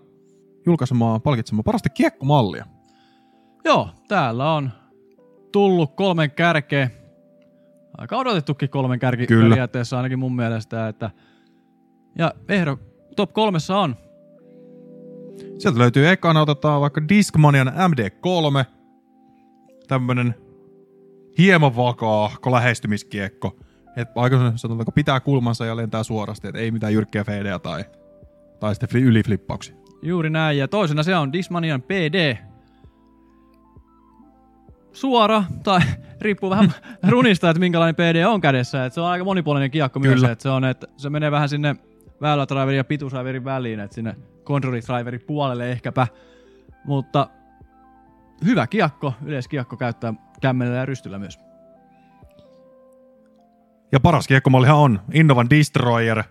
julkaisemaan 0.66 1.22
palkitsemaan 1.22 1.64
parasta 1.64 1.90
kiekkomallia. 1.90 2.66
Joo, 3.66 3.90
täällä 4.08 4.54
on 4.54 4.72
tullut 5.52 5.96
kolmen 5.96 6.32
kärkeä. 6.32 6.90
Aika 8.00 8.18
odotettukin 8.18 8.70
kolmen 8.70 9.00
kärki 9.00 9.28
Kyllä. 9.28 9.50
periaatteessa 9.50 9.98
ainakin 9.98 10.20
mun 10.20 10.36
mielestä. 10.36 10.88
Että 10.88 11.12
ja 12.18 12.34
ehdo 12.50 12.78
top 13.16 13.34
kolmessa 13.34 13.78
on. 13.78 13.96
Sieltä 15.58 15.80
löytyy 15.80 16.10
ekana 16.10 16.42
otetaan 16.42 16.82
vaikka 16.82 17.02
Discmanian 17.10 17.68
MD3. 17.68 18.66
Tämmönen 19.88 20.36
hieman 21.38 21.76
vakaa 21.76 22.32
lähestymiskiekko. 22.52 23.60
Että 23.98 24.22
aika 24.22 24.52
sanotaanko 24.56 24.92
pitää 24.92 25.20
kulmansa 25.20 25.66
ja 25.66 25.76
lentää 25.76 26.04
suorasti, 26.04 26.48
että 26.48 26.60
ei 26.60 26.72
mitään 26.72 26.94
jyrkkiä 26.94 27.24
feidejä 27.24 27.60
tai, 27.60 27.86
tai 28.60 28.76
sitten 28.76 28.90
fli- 28.90 29.04
yliflippauksia. 29.04 29.76
Juuri 30.02 30.30
näin. 30.30 30.58
Ja 30.58 30.68
toisena 30.68 31.04
se 31.04 31.16
on 31.16 31.34
Dismanian 31.34 31.82
PD. 31.82 32.38
Suora, 34.94 35.44
tai 35.64 35.80
riippuu 36.22 36.50
vähän 36.50 36.74
runista, 37.10 37.50
että 37.50 37.60
minkälainen 37.60 37.96
PD 37.96 38.26
on 38.26 38.42
kädessä. 38.42 38.86
Et 38.86 38.94
se 38.94 39.02
on 39.02 39.08
aika 39.08 39.24
monipuolinen 39.24 39.72
kiekko 39.72 40.00
myös. 40.00 40.16
Kyllä. 40.16 40.32
Et 40.32 40.42
se, 40.42 40.50
on, 40.50 40.66
että 40.66 40.88
se 40.98 41.10
menee 41.10 41.32
vähän 41.32 41.50
sinne 41.50 41.76
väylädriverin 42.22 42.78
ja 42.78 42.84
pituusdriverin 42.84 43.46
väliin, 43.46 43.80
että 43.80 43.96
sinne 43.96 44.16
controllidriverin 44.44 45.22
puolelle 45.28 45.72
ehkäpä. 45.72 46.08
Mutta 46.86 47.30
hyvä 48.46 48.68
kiekko, 48.68 49.14
yleiskiekko 49.26 49.78
käyttää 49.78 50.14
kämmenellä 50.42 50.78
ja 50.78 50.86
rystyllä 50.86 51.20
myös. 51.20 51.40
Ja 53.92 54.00
paras 54.00 54.28
kiekkomallihan 54.28 54.78
on 54.78 55.02
Innovan 55.14 55.50
Destroyer. 55.50 56.24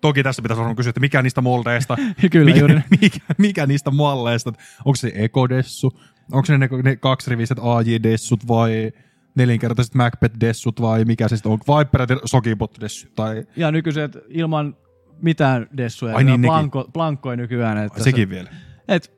Toki 0.00 0.22
tässä 0.22 0.42
pitäisi 0.42 0.58
varmaan 0.58 0.76
kysyä, 0.76 0.90
että 0.90 1.00
mikä 1.00 1.22
niistä 1.22 1.40
moldeista, 1.40 1.96
Kyllä, 2.32 2.44
mikä, 2.44 2.58
juuri 2.58 2.80
mikä, 3.00 3.18
mikä, 3.38 3.66
niistä 3.66 3.90
malleista, 3.90 4.52
onko 4.84 4.96
se 4.96 5.12
ekodessu, 5.14 6.00
onko 6.32 6.46
se 6.46 6.58
ne, 6.58 6.68
ne 6.84 6.96
kaksiriviset 6.96 7.58
AJ-dessut 7.58 8.48
vai 8.48 8.92
nelinkertaiset 9.34 9.94
Macbeth-dessut 9.94 10.80
vai 10.80 11.04
mikä 11.04 11.28
se 11.28 11.36
sitten 11.36 11.52
on, 11.52 11.58
vai 11.68 11.84
peräti 11.84 12.14
Sokibot-dessut 12.14 13.14
tai 13.14 13.46
Ja 13.56 13.72
nykyiset 13.72 14.18
ilman 14.28 14.76
mitään 15.22 15.66
dessuja. 15.76 16.16
Ai 16.16 16.24
niin, 16.24 16.40
nekin. 16.40 16.52
blanko, 16.52 16.84
blankkoja 16.92 17.36
nykyään. 17.36 17.78
Että 17.78 18.02
sekin 18.02 18.30
vielä. 18.30 18.50
et, 18.88 19.12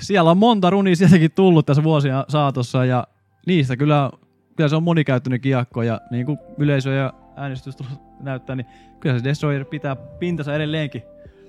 siellä 0.00 0.30
on 0.30 0.38
monta 0.38 0.70
runia 0.70 0.96
sieltäkin 0.96 1.32
tullut 1.32 1.66
tässä 1.66 1.82
vuosien 1.82 2.14
saatossa 2.28 2.84
ja 2.84 3.06
niistä 3.46 3.76
kyllä, 3.76 4.10
kyllä 4.56 4.68
se 4.68 4.76
on 4.76 4.82
monikäyttöinen 4.82 5.40
kiekko 5.40 5.82
ja 5.82 6.00
niin 6.10 6.26
kuin 6.26 6.38
yleisö 6.58 6.90
ja 6.90 7.12
äänestys 7.36 7.76
näyttää, 8.20 8.56
niin 8.56 8.66
kyllä 9.00 9.18
se 9.18 9.24
Destroyer 9.24 9.64
pitää 9.64 9.96
pintansa 9.96 10.54
edelleenkin 10.54 11.02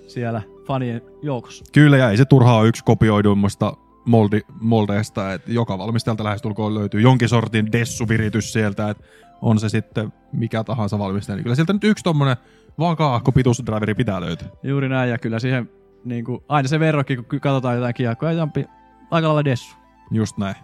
siellä 0.08 0.42
fanien 0.68 1.02
joukossa. 1.22 1.66
Kyllä, 1.74 1.98
ja 1.98 2.10
ei 2.10 2.18
se 2.18 2.26
turhaa 2.26 2.64
yksi 2.64 2.84
kopioiduimmasta 2.84 3.74
moldi, 4.06 4.42
moldeista, 4.60 5.34
että 5.34 5.52
joka 5.52 5.78
valmistajalta 5.78 6.24
lähestulkoon 6.24 6.76
löytyy 6.76 7.02
jonkin 7.02 7.30
sortin 7.30 7.72
dessuviritys 7.72 8.54
sieltä, 8.54 8.90
että 8.90 9.04
on 9.42 9.60
se 9.60 9.70
sitten 9.70 10.14
mikä 10.32 10.64
tahansa 10.64 11.00
valmistaja, 11.00 11.36
niin 11.36 11.44
kyllä 11.44 11.56
sieltä 11.56 11.74
nyt 11.74 11.84
yksi 11.84 12.04
tommonen 12.04 12.38
vakaahko 12.80 13.32
pituusdriveri 13.32 13.96
pitää 13.96 14.22
löytyä. 14.22 14.48
Juuri 14.64 14.90
näin 14.90 15.10
ja 15.10 15.18
kyllä 15.18 15.40
siihen 15.40 15.70
niin 16.06 16.26
kuin, 16.26 16.44
aina 16.48 16.68
se 16.68 16.80
verrokki, 16.80 17.18
kun 17.18 17.40
katsotaan 17.40 17.76
jotain 17.76 17.94
kiekkoa, 17.94 18.32
ja 18.32 18.38
jampi 18.38 18.66
aika 19.12 19.28
lailla 19.28 19.46
dessu. 19.46 19.76
Just 20.12 20.38
näin. 20.38 20.56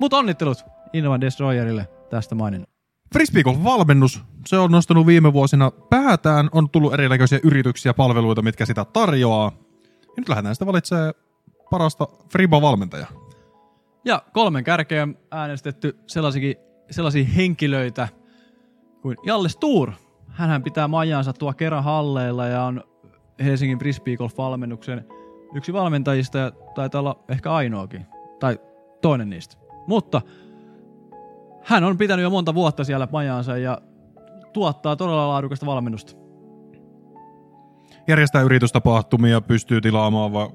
Mutta 0.00 0.16
onnittelut 0.16 0.64
Innovan 0.92 1.20
Destroyerille 1.20 1.88
tästä 2.10 2.34
maininnan. 2.34 2.68
Frisbeegolf-valmennus, 3.14 4.22
se 4.46 4.58
on 4.58 4.70
nostanut 4.70 5.06
viime 5.06 5.32
vuosina 5.32 5.70
päätään, 5.70 6.48
on 6.52 6.70
tullut 6.70 6.94
erinäköisiä 6.94 7.40
yrityksiä, 7.42 7.94
palveluita, 7.94 8.42
mitkä 8.42 8.66
sitä 8.66 8.84
tarjoaa. 8.84 9.52
Ja 10.02 10.12
nyt 10.16 10.28
lähdetään 10.28 10.54
sitten 10.54 10.66
valitsemaan 10.66 11.14
parasta 11.70 12.06
Friba-valmentajaa. 12.32 13.28
Ja 14.04 14.22
kolmen 14.32 14.64
kärkeä 14.64 15.02
on 15.02 15.18
äänestetty 15.30 15.98
sellaisia, 16.06 17.24
henkilöitä 17.36 18.08
kuin 19.02 19.16
Jalle 19.26 19.48
Stuur. 19.48 19.92
Hänhän 20.28 20.62
pitää 20.62 20.88
majansa 20.88 21.32
tuo 21.32 21.52
kerran 21.52 21.84
halleilla 21.84 22.46
ja 22.46 22.62
on 22.62 22.84
Helsingin 23.44 23.78
Frisbee 23.78 24.16
Golf-valmennuksen 24.16 25.04
yksi 25.54 25.72
valmentajista 25.72 26.38
ja 26.38 26.52
taitaa 26.74 26.98
olla 26.98 27.24
ehkä 27.28 27.52
ainoakin. 27.52 28.06
Tai 28.40 28.58
toinen 29.02 29.30
niistä. 29.30 29.56
Mutta 29.86 30.22
hän 31.64 31.84
on 31.84 31.98
pitänyt 31.98 32.22
jo 32.22 32.30
monta 32.30 32.54
vuotta 32.54 32.84
siellä 32.84 33.08
majansa 33.12 33.58
ja 33.58 33.78
tuottaa 34.52 34.96
todella 34.96 35.28
laadukasta 35.28 35.66
valmennusta. 35.66 36.12
Järjestää 38.08 38.42
yritystapahtumia, 38.42 39.40
pystyy 39.40 39.80
tilaamaan 39.80 40.32
va- 40.32 40.50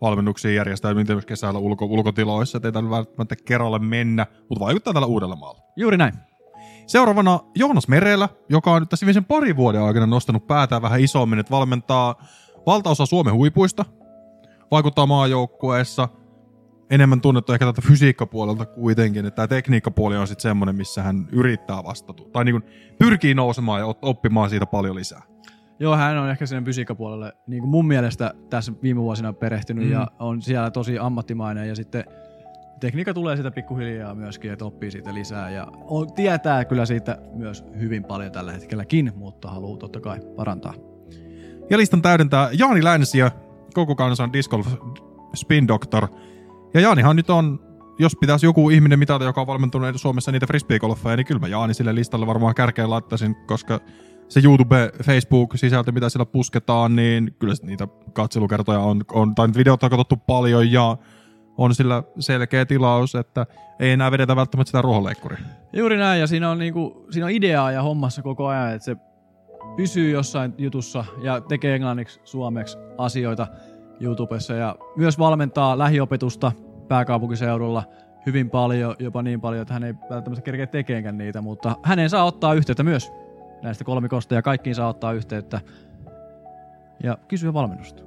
valmennuksia, 0.00 0.52
järjestää 0.52 0.94
myös 0.94 1.26
kesällä 1.26 1.58
ulko- 1.58 1.84
ulkotiloissa, 1.84 2.58
että 2.58 2.68
ei 2.68 2.72
tällä 2.72 2.90
välttämättä 2.90 3.36
kerralle 3.44 3.78
mennä, 3.78 4.26
mutta 4.48 4.64
vaikuttaa 4.64 4.92
tällä 4.92 5.06
Uudellamaalla. 5.06 5.60
Juuri 5.76 5.96
näin. 5.96 6.14
Seuraavana 6.86 7.40
Joonas 7.54 7.88
Merelä, 7.88 8.28
joka 8.48 8.72
on 8.72 8.82
nyt 8.82 8.88
tässä 8.88 9.06
viimeisen 9.06 9.24
parin 9.24 9.56
vuoden 9.56 9.82
aikana 9.82 10.06
nostanut 10.06 10.46
päätään 10.46 10.82
vähän 10.82 11.00
isommin, 11.00 11.38
että 11.38 11.50
valmentaa 11.50 12.22
valtaosa 12.66 13.06
Suomen 13.06 13.34
huipuista, 13.34 13.84
vaikuttaa 14.70 15.06
maajoukkueessa, 15.06 16.08
enemmän 16.90 17.20
tunnettu 17.20 17.52
ehkä 17.52 17.64
tältä 17.64 17.82
fysiikkapuolelta 17.82 18.66
kuitenkin, 18.66 19.26
että 19.26 19.36
tämä 19.36 19.46
tekniikkapuoli 19.46 20.16
on 20.16 20.26
sitten 20.26 20.42
semmoinen, 20.42 20.76
missä 20.76 21.02
hän 21.02 21.28
yrittää 21.32 21.84
vastata, 21.84 22.22
tai 22.32 22.44
niin 22.44 22.60
kuin 22.60 22.72
pyrkii 22.98 23.34
nousemaan 23.34 23.80
ja 23.80 23.94
oppimaan 24.02 24.50
siitä 24.50 24.66
paljon 24.66 24.96
lisää. 24.96 25.22
Joo, 25.80 25.96
hän 25.96 26.18
on 26.18 26.30
ehkä 26.30 26.46
sinne 26.46 26.64
fysiikkapuolelle 26.64 27.32
niin 27.46 27.60
kuin 27.60 27.70
mun 27.70 27.86
mielestä 27.86 28.34
tässä 28.50 28.72
viime 28.82 29.00
vuosina 29.00 29.32
perehtynyt 29.32 29.84
Mm. 29.84 29.92
ja 29.92 30.06
on 30.18 30.42
siellä 30.42 30.70
tosi 30.70 30.98
ammattimainen 30.98 31.68
ja 31.68 31.76
sitten 31.76 32.04
tekniikka 32.80 33.14
tulee 33.14 33.36
sitä 33.36 33.50
pikkuhiljaa 33.50 34.14
myöskin, 34.14 34.52
että 34.52 34.64
oppii 34.64 34.90
siitä 34.90 35.14
lisää 35.14 35.50
ja 35.50 35.66
on, 35.86 36.12
tietää 36.12 36.64
kyllä 36.64 36.86
siitä 36.86 37.18
myös 37.34 37.64
hyvin 37.78 38.04
paljon 38.04 38.32
tällä 38.32 38.52
hetkelläkin, 38.52 39.12
mutta 39.16 39.50
haluaa 39.50 39.76
totta 39.76 40.00
kai 40.00 40.20
parantaa. 40.36 40.74
Ja 41.70 41.78
listan 41.78 42.02
täydentää 42.02 42.48
Jaani 42.58 42.84
Länsiö, 42.84 43.30
koko 43.74 43.94
kansan 43.94 44.32
Disc 44.32 44.50
Golf 44.50 44.66
Spin 45.34 45.68
Doctor. 45.68 46.08
Ja 46.74 46.80
Jaanihan 46.80 47.16
nyt 47.16 47.30
on, 47.30 47.60
jos 47.98 48.16
pitäisi 48.20 48.46
joku 48.46 48.70
ihminen 48.70 48.98
mitata, 48.98 49.24
joka 49.24 49.40
on 49.40 49.46
valmentunut 49.46 49.96
Suomessa 49.96 50.32
niitä 50.32 50.46
frisbeegolfeja, 50.46 51.16
niin 51.16 51.26
kyllä 51.26 51.40
mä 51.40 51.48
Jaani 51.48 51.74
sille 51.74 51.94
listalle 51.94 52.26
varmaan 52.26 52.54
kärkeen 52.54 52.90
laittaisin, 52.90 53.36
koska 53.46 53.80
se 54.28 54.40
YouTube, 54.44 54.92
Facebook-sisältö, 55.04 55.92
mitä 55.92 56.08
siellä 56.08 56.26
pusketaan, 56.26 56.96
niin 56.96 57.36
kyllä 57.38 57.54
niitä 57.62 57.88
katselukertoja 58.12 58.80
on, 58.80 59.00
on 59.12 59.34
tai 59.34 59.46
nyt 59.46 59.56
videota 59.56 59.86
on 59.86 59.90
katsottu 59.90 60.16
paljon 60.16 60.72
ja 60.72 60.96
on 61.56 61.74
sillä 61.74 62.02
selkeä 62.18 62.66
tilaus, 62.66 63.14
että 63.14 63.46
ei 63.80 63.90
enää 63.90 64.10
vedetä 64.10 64.36
välttämättä 64.36 64.68
sitä 64.68 64.82
ruohonleikkuria. 64.82 65.38
Juuri 65.72 65.96
näin 65.96 66.20
ja 66.20 66.26
siinä 66.26 66.50
on, 66.50 66.58
niinku, 66.58 67.06
siinä 67.10 67.26
on 67.26 67.32
ideaa 67.32 67.72
ja 67.72 67.82
hommassa 67.82 68.22
koko 68.22 68.46
ajan, 68.46 68.74
että 68.74 68.84
se 68.84 68.96
pysyy 69.76 70.10
jossain 70.10 70.54
jutussa 70.58 71.04
ja 71.22 71.40
tekee 71.40 71.74
englanniksi, 71.74 72.20
suomeksi 72.24 72.78
asioita 72.98 73.46
YouTubessa 74.00 74.54
ja 74.54 74.76
myös 74.96 75.18
valmentaa 75.18 75.78
lähiopetusta 75.78 76.52
pääkaupunkiseudulla 76.88 77.84
hyvin 78.26 78.50
paljon, 78.50 78.96
jopa 78.98 79.22
niin 79.22 79.40
paljon, 79.40 79.62
että 79.62 79.74
hän 79.74 79.84
ei 79.84 79.94
välttämättä 80.10 80.42
kerkeä 80.42 80.66
tekeenkään 80.66 81.18
niitä, 81.18 81.40
mutta 81.40 81.76
hänen 81.82 82.10
saa 82.10 82.24
ottaa 82.24 82.54
yhteyttä 82.54 82.82
myös 82.82 83.12
näistä 83.62 83.84
kolmikosta 83.84 84.34
ja 84.34 84.42
kaikkiin 84.42 84.74
saa 84.74 84.88
ottaa 84.88 85.12
yhteyttä 85.12 85.60
ja 87.02 87.18
kysyä 87.28 87.54
valmennusta. 87.54 88.02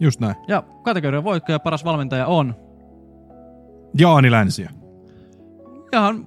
Just 0.00 0.20
näin. 0.20 0.36
Ja 0.48 0.62
kategorian 0.82 1.24
voittaja 1.24 1.58
paras 1.58 1.84
valmentaja 1.84 2.26
on 2.26 2.54
Jaani 3.98 4.30
Länsiö. 4.30 4.66
ihan 5.92 6.26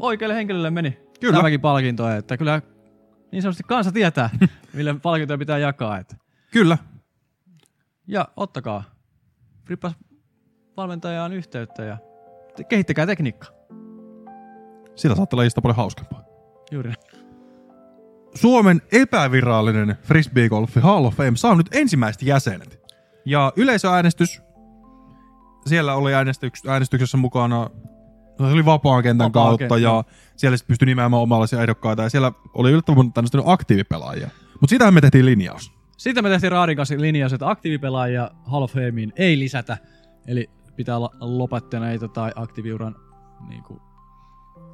oikealle 0.00 0.34
henkilölle 0.34 0.70
meni 0.70 0.98
Kyllä. 1.20 1.36
tämäkin 1.36 1.60
palkinto, 1.60 2.10
että 2.10 2.36
kyllä 2.36 2.62
niin 3.32 3.42
sanotusti 3.42 3.62
kansa 3.68 3.92
tietää, 3.92 4.30
millä 4.74 4.94
palkintoja 5.02 5.38
pitää 5.38 5.58
jakaa. 5.58 5.98
Että. 5.98 6.16
Kyllä. 6.52 6.78
Ja 8.06 8.28
ottakaa 8.36 8.84
Frippas 9.64 9.92
valmentajaan 10.76 11.32
yhteyttä 11.32 11.84
ja 11.84 11.98
te- 12.56 12.64
kehittäkää 12.64 13.06
tekniikkaa. 13.06 13.50
Sitä 14.94 15.14
saattaa 15.14 15.40
olla 15.40 15.62
paljon 15.62 15.76
hauskempaa. 15.76 16.24
Juuri 16.70 16.90
näin. 16.90 17.17
Suomen 18.34 18.82
epävirallinen 18.92 19.96
Frisbee 20.02 20.48
Golf 20.48 20.74
Hall 20.74 21.04
of 21.04 21.14
Fame 21.14 21.36
saa 21.36 21.54
nyt 21.54 21.66
ensimmäiset 21.72 22.22
jäsenet. 22.22 22.80
Ja 23.24 23.52
yleisöäänestys, 23.56 24.42
siellä 25.66 25.94
oli 25.94 26.14
äänestyks, 26.14 26.66
äänestyksessä 26.66 27.16
mukana, 27.16 27.70
se 28.38 28.44
oli 28.44 28.64
vapaan 28.64 29.02
kentän 29.02 29.24
Vapaa 29.24 29.44
kautta 29.44 29.58
kenttä. 29.58 29.78
ja 29.78 30.04
siellä 30.36 30.56
sitten 30.56 30.72
pystyi 30.72 30.86
nimeämään 30.86 31.22
omalaisia 31.22 31.60
ehdokkaita 31.60 32.02
ja 32.02 32.08
siellä 32.08 32.32
oli 32.54 32.70
yllättävän 32.70 32.96
monta 32.96 33.14
tämmöistä 33.14 33.38
aktiivipelaajia. 33.44 34.30
Mutta 34.52 34.68
siitähän 34.68 34.94
me 34.94 35.00
tehtiin 35.00 35.26
linjaus. 35.26 35.72
Sitten 35.96 36.24
me 36.24 36.28
tehtiin 36.28 36.52
Raadin 36.52 36.76
kanssa 36.76 36.94
linjaus, 36.98 37.32
että 37.32 37.50
aktiivipelaajia 37.50 38.30
Hall 38.44 38.62
of 38.62 38.72
Fameen 38.72 39.12
ei 39.16 39.38
lisätä. 39.38 39.78
Eli 40.26 40.50
pitää 40.76 40.96
olla 40.96 41.10
lopettaneita 41.20 42.08
tai 42.08 42.32
aktiiviuran 42.34 42.96
niin 43.48 43.62
kuin, 43.62 43.80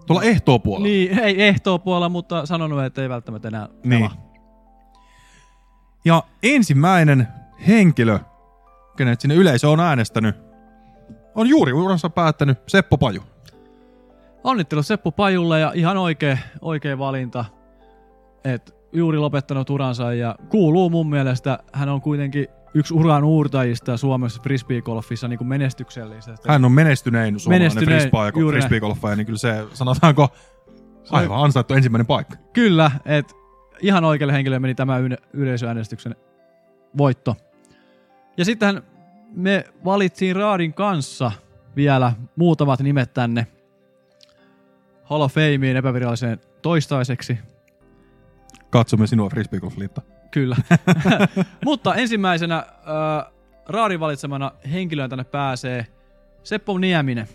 Tuolla 0.06 0.22
ehtoo 0.22 0.58
puolella. 0.58 0.86
niin, 0.86 1.18
ei 1.18 1.42
ehtoo 1.42 1.78
puolella, 1.78 2.08
mutta 2.08 2.46
sanonut, 2.46 2.84
että 2.84 3.02
ei 3.02 3.08
välttämättä 3.08 3.48
enää 3.48 3.68
Niin. 3.84 4.00
pelaa. 4.02 4.24
Ja 6.04 6.22
ensimmäinen 6.42 7.28
henkilö 7.66 8.18
kenet 8.96 9.20
sinne 9.20 9.34
yleisö 9.34 9.68
on 9.70 9.80
äänestänyt, 9.80 10.36
on 11.34 11.46
juuri 11.48 11.72
uransa 11.72 12.10
päättänyt 12.10 12.58
Seppo 12.66 12.98
Paju. 12.98 13.22
Onnittelut 14.44 14.86
Seppo 14.86 15.12
Pajulle 15.12 15.60
ja 15.60 15.72
ihan 15.74 15.96
oikea, 15.96 16.38
oikea 16.60 16.98
valinta. 16.98 17.44
Et 18.44 18.74
juuri 18.92 19.18
lopettanut 19.18 19.70
uransa 19.70 20.14
ja 20.14 20.34
kuuluu 20.48 20.90
mun 20.90 21.10
mielestä, 21.10 21.58
hän 21.72 21.88
on 21.88 22.00
kuitenkin 22.00 22.46
yksi 22.74 22.94
uran 22.94 23.24
uurtajista 23.24 23.96
Suomessa 23.96 24.42
frisbeegolfissa 24.42 25.28
niin 25.28 25.38
kuin 25.38 25.48
menestyksellisesti. 25.48 26.48
Hän 26.48 26.64
on 26.64 26.72
menestynein 26.72 27.40
suomalainen 27.40 27.72
Menestynein, 27.72 28.00
frisbeegolfaja, 28.00 29.16
niin 29.16 29.26
kyllä 29.26 29.38
se 29.38 29.66
sanotaanko 29.72 30.28
aivan 31.10 31.44
ansaittu 31.44 31.74
ensimmäinen 31.74 32.06
paikka. 32.06 32.36
Kyllä, 32.52 32.90
että 33.04 33.34
ihan 33.80 34.04
oikealle 34.04 34.32
henkilölle 34.32 34.58
meni 34.58 34.74
tämä 34.74 34.98
yle- 34.98 35.18
yleisöäänestyksen 35.32 36.16
voitto. 36.96 37.36
Ja 38.36 38.44
sitten 38.44 38.82
me 39.34 39.64
valitsiin 39.84 40.36
Raadin 40.36 40.74
kanssa 40.74 41.32
vielä 41.76 42.12
muutamat 42.36 42.80
nimet 42.80 43.14
tänne 43.14 43.46
Hall 45.04 45.20
of 45.20 45.34
Fameen 45.34 45.76
epäviralliseen 45.76 46.40
toistaiseksi. 46.62 47.38
Katsomme 48.70 49.06
sinua 49.06 49.30
frisbeegolfliitto. 49.30 50.00
Kyllä. 50.34 50.56
Mutta 51.64 51.94
ensimmäisenä 51.94 52.56
äh, 52.56 53.32
Raadin 53.68 54.00
valitsemana 54.00 54.52
henkilöön 54.72 55.10
tänne 55.10 55.24
pääsee 55.24 55.86
Seppo 56.42 56.78
Nieminen. 56.78 57.28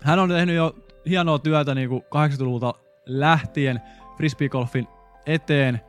Hän 0.00 0.18
on 0.18 0.28
tehnyt 0.28 0.56
jo 0.56 0.76
hienoa 1.08 1.38
työtä 1.38 1.74
niin 1.74 1.88
kuin 1.88 2.02
80-luvulta 2.02 2.74
lähtien 3.06 3.80
frisbeegolfin 4.16 4.88
eteen. 5.26 5.80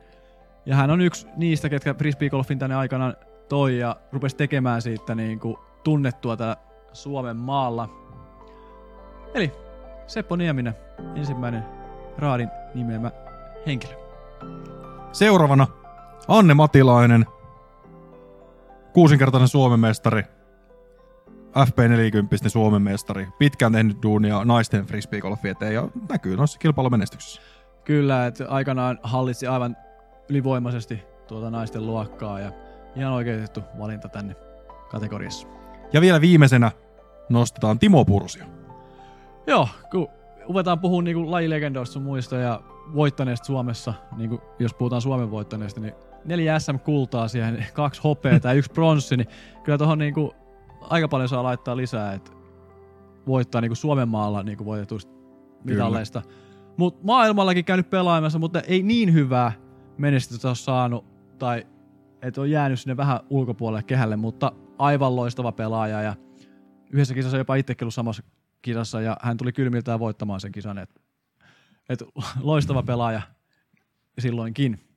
Ja 0.66 0.76
hän 0.76 0.90
on 0.90 1.00
yksi 1.00 1.26
niistä, 1.36 1.68
ketkä 1.68 1.94
frisbeegolfin 1.94 2.58
tänne 2.58 2.76
aikanaan 2.76 3.16
toi 3.48 3.78
ja 3.78 3.96
rupesi 4.12 4.36
tekemään 4.36 4.82
siitä 4.82 5.14
niin 5.14 5.40
kuin 5.40 5.56
tunnettua 5.84 6.36
täällä 6.36 6.56
Suomen 6.92 7.36
maalla. 7.36 7.88
Eli 9.34 9.52
Seppo 10.06 10.36
Nieminen, 10.36 10.74
ensimmäinen 11.16 11.64
Raadin 12.18 12.48
nimeämä 12.74 13.10
henkilö. 13.66 13.92
Seuraavana 15.12 15.66
Anne 16.28 16.54
Matilainen, 16.54 17.26
kuusinkertainen 18.92 19.48
Suomen 19.48 19.80
mestari, 19.80 20.22
FP40 21.58 22.48
Suomen 22.48 22.82
mestari, 22.82 23.28
pitkään 23.38 23.72
tehnyt 23.72 24.02
duunia 24.02 24.44
naisten 24.44 24.86
frisbeegolfi 24.86 25.48
eteen 25.48 25.74
ja 25.74 25.88
näkyy 26.08 26.36
noissa 26.36 26.58
kilpailumenestyksissä. 26.58 27.42
Kyllä, 27.84 28.26
että 28.26 28.44
aikanaan 28.48 28.98
hallitsi 29.02 29.46
aivan 29.46 29.76
ylivoimaisesti 30.28 31.02
tuota 31.26 31.50
naisten 31.50 31.86
luokkaa 31.86 32.40
ja 32.40 32.52
ihan 32.96 33.12
oikeutettu 33.12 33.62
valinta 33.78 34.08
tänne 34.08 34.36
kategoriassa. 34.90 35.48
Ja 35.92 36.00
vielä 36.00 36.20
viimeisenä 36.20 36.72
nostetaan 37.28 37.78
Timo 37.78 38.04
Pursia. 38.04 38.46
Joo, 39.46 39.68
kun 39.90 40.08
ruvetaan 40.48 40.78
puhumaan 40.78 41.04
niinku 41.04 41.30
lajilegendoista 41.30 41.92
sun 41.92 42.02
muista 42.02 42.36
ja 42.36 42.60
voittaneesta 42.94 43.46
Suomessa, 43.46 43.94
niinku 44.16 44.40
jos 44.58 44.74
puhutaan 44.74 45.02
Suomen 45.02 45.30
voittaneesta, 45.30 45.80
niin 45.80 45.94
neljä 46.24 46.58
SM-kultaa 46.58 47.28
siihen, 47.28 47.66
kaksi 47.72 48.00
hopeaa 48.04 48.40
ja 48.44 48.52
yksi 48.52 48.70
pronssi, 48.70 49.16
niin 49.16 49.28
kyllä 49.64 49.78
tuohon 49.78 49.98
niinku 49.98 50.34
aika 50.80 51.08
paljon 51.08 51.28
saa 51.28 51.42
laittaa 51.42 51.76
lisää, 51.76 52.12
että 52.12 52.30
voittaa 53.26 53.60
niinku 53.60 53.74
Suomen 53.74 54.08
maalla 54.08 54.42
niinku 54.42 54.64
voitetuista 54.64 55.12
mitalleista. 55.64 56.22
Mutta 56.76 57.00
maailmallakin 57.06 57.64
käynyt 57.64 57.90
pelaamassa, 57.90 58.38
mutta 58.38 58.60
ei 58.60 58.82
niin 58.82 59.12
hyvää 59.12 59.52
menestystä 59.98 60.48
ole 60.48 60.56
saanut, 60.56 61.04
tai 61.38 61.66
että 62.22 62.40
on 62.40 62.50
jäänyt 62.50 62.80
sinne 62.80 62.96
vähän 62.96 63.20
ulkopuolelle 63.30 63.82
kehälle, 63.82 64.16
mutta 64.16 64.52
aivan 64.78 65.16
loistava 65.16 65.52
pelaaja 65.52 66.02
ja 66.02 66.14
yhdessä 66.92 67.14
kisassa 67.14 67.36
jopa 67.36 67.54
itsekin 67.54 67.84
ollut 67.84 67.94
samassa 67.94 68.22
kisassa 68.62 69.00
ja 69.00 69.16
hän 69.22 69.36
tuli 69.36 69.52
kylmiltään 69.52 70.00
voittamaan 70.00 70.40
sen 70.40 70.52
kisan. 70.52 70.78
Et, 70.78 71.00
et 71.88 72.04
loistava 72.40 72.82
pelaaja 72.82 73.22
silloinkin. 74.18 74.87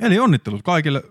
Eli 0.00 0.18
onnittelut 0.18 0.62
kaikille 0.62 1.02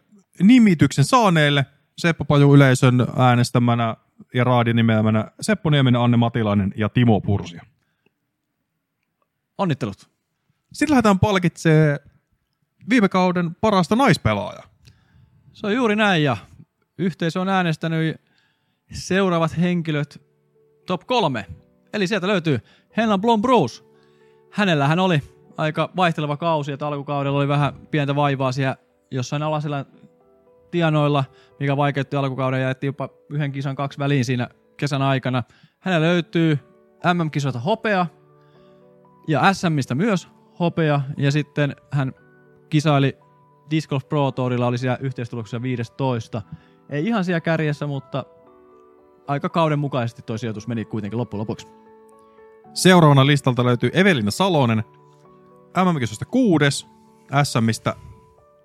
nimityksen 0.41 1.06
saaneille 1.06 1.65
Seppo 1.97 2.25
Paju 2.25 2.56
yleisön 2.56 3.08
äänestämänä 3.17 3.95
ja 4.34 4.43
raadin 4.43 4.75
nimeämänä 4.75 5.32
Seppo 5.41 5.69
Nieminen, 5.69 6.02
Anne 6.02 6.17
Matilainen 6.17 6.73
ja 6.75 6.89
Timo 6.89 7.21
Pursia. 7.21 7.65
Onnittelut. 9.58 10.10
Sitten 10.73 10.91
lähdetään 10.91 11.19
palkitsee 11.19 11.99
viime 12.89 13.10
kauden 13.10 13.56
parasta 13.56 13.95
naispelaajaa. 13.95 14.69
Se 15.54 15.67
on 15.67 15.75
juuri 15.75 15.95
näin 15.95 16.23
ja 16.23 16.38
yhteisö 16.97 17.41
on 17.41 17.49
äänestänyt 17.49 18.21
seuraavat 18.91 19.58
henkilöt 19.58 20.21
top 20.86 21.02
kolme. 21.08 21.45
Eli 21.93 22.08
sieltä 22.08 22.28
löytyy 22.28 22.60
Henna 22.97 23.17
Blom 23.17 23.41
Bruce. 23.41 23.84
Hänellähän 24.52 24.99
oli 24.99 25.21
aika 25.60 25.89
vaihteleva 25.95 26.38
kausi, 26.38 26.72
että 26.72 26.88
alkukaudella 26.88 27.38
oli 27.38 27.48
vähän 27.48 27.74
pientä 27.91 28.15
vaivaa 28.15 28.52
siellä 28.52 28.76
jossain 29.12 29.43
alasella 29.43 29.86
tienoilla, 30.72 31.24
mikä 31.60 31.78
vaikeutti 31.78 32.15
alkukauden 32.15 32.62
ja 32.62 32.67
jätti 32.67 32.86
jopa 32.86 33.10
yhden 33.30 33.52
kisan 33.52 33.76
kaksi 33.76 34.00
väliin 34.00 34.26
siinä 34.26 34.50
kesän 34.78 35.02
aikana. 35.02 35.43
Hänellä 35.80 36.08
löytyy 36.08 36.60
MM-kisoilta 37.13 37.60
hopea 37.60 38.06
ja 39.28 39.54
SMistä 39.54 39.95
myös 39.95 40.28
hopea 40.60 41.02
ja 41.17 41.32
sitten 41.32 41.76
hän 41.91 42.13
kisaili 42.69 43.17
Disc 43.72 43.89
Golf 43.89 44.10
Pro 44.10 44.32
Tourilla 44.32 44.67
oli 44.67 44.78
siellä 44.78 44.98
yhteistuloksessa 45.02 45.62
15. 45.62 46.41
Ei 46.89 47.06
ihan 47.06 47.26
siellä 47.26 47.41
kärjessä, 47.41 47.88
mutta 47.88 48.26
aika 49.28 49.50
kauden 49.50 49.80
mukaisesti 49.80 50.22
toi 50.22 50.39
sijoitus 50.39 50.67
meni 50.67 50.86
kuitenkin 50.86 51.17
loppujen 51.17 51.39
lopuksi. 51.39 51.67
Seuraavana 52.74 53.26
listalta 53.26 53.65
löytyy 53.65 53.89
Evelina 53.93 54.32
Salonen, 54.32 54.84
MM-kisosta 55.77 56.25
kuudes, 56.25 56.88
SMistä 57.43 57.95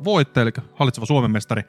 voittaja, 0.04 0.42
eli 0.42 0.52
hallitseva 0.74 1.06
Suomen 1.06 1.30
mestari, 1.30 1.62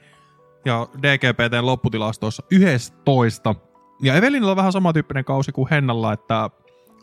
ja 0.65 0.87
DGPTn 1.01 1.65
lopputilastoissa 1.65 2.43
11. 2.51 3.55
Ja 4.01 4.15
Evelinilla 4.15 4.51
on 4.51 4.57
vähän 4.57 4.71
samantyyppinen 4.71 5.25
kausi 5.25 5.51
kuin 5.51 5.69
Hennalla, 5.69 6.13
että 6.13 6.49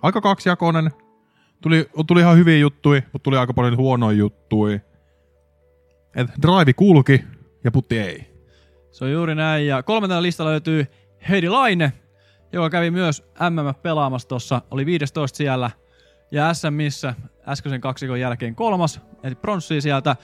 aika 0.02 0.20
kaksijakoinen, 0.20 0.90
tuli, 1.60 1.86
tuli 2.06 2.20
ihan 2.20 2.36
hyviä 2.36 2.56
juttui, 2.56 3.02
mutta 3.12 3.22
tuli 3.22 3.36
aika 3.36 3.54
paljon 3.54 3.76
huonoja 3.76 4.16
juttui. 4.16 4.80
Et 6.16 6.28
drive 6.42 6.72
kulki 6.72 7.24
ja 7.64 7.70
putti 7.70 7.98
ei. 7.98 8.32
Se 8.90 9.04
on 9.04 9.12
juuri 9.12 9.34
näin. 9.34 9.66
Ja 9.66 9.82
kolmantena 9.82 10.22
listalla 10.22 10.50
löytyy 10.50 10.86
Heidi 11.28 11.48
Laine, 11.48 11.92
joka 12.52 12.70
kävi 12.70 12.90
myös 12.90 13.22
MM 13.50 13.74
pelaamassa 13.82 14.28
tuossa, 14.28 14.62
oli 14.70 14.86
15 14.86 15.36
siellä. 15.36 15.70
Ja 16.30 16.54
SMissä 16.54 17.14
äskeisen 17.48 17.80
kaksikon 17.80 18.20
jälkeen 18.20 18.54
kolmas, 18.54 19.00
eli 19.22 19.34
pronssia 19.34 19.80
sieltä 19.80 20.16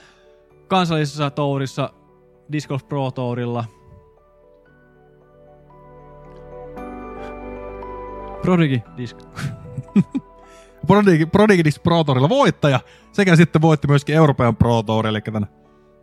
kansallisessa 0.67 1.29
tourissa 1.29 1.93
Disc 2.51 2.67
Golf 2.67 2.87
Pro 2.87 3.11
Tourilla. 3.11 3.65
Prodigy 8.41 8.81
Disc. 8.97 9.17
Prodigy, 10.87 11.25
Prodigy 11.25 11.63
Disc 11.63 11.83
Pro 11.83 12.03
Tourilla 12.03 12.29
voittaja, 12.29 12.79
sekä 13.11 13.35
sitten 13.35 13.61
voitti 13.61 13.87
myöskin 13.87 14.15
Euroopan 14.15 14.55
Pro 14.55 14.83
Tour, 14.83 15.07
eli 15.07 15.21
tämän 15.21 15.47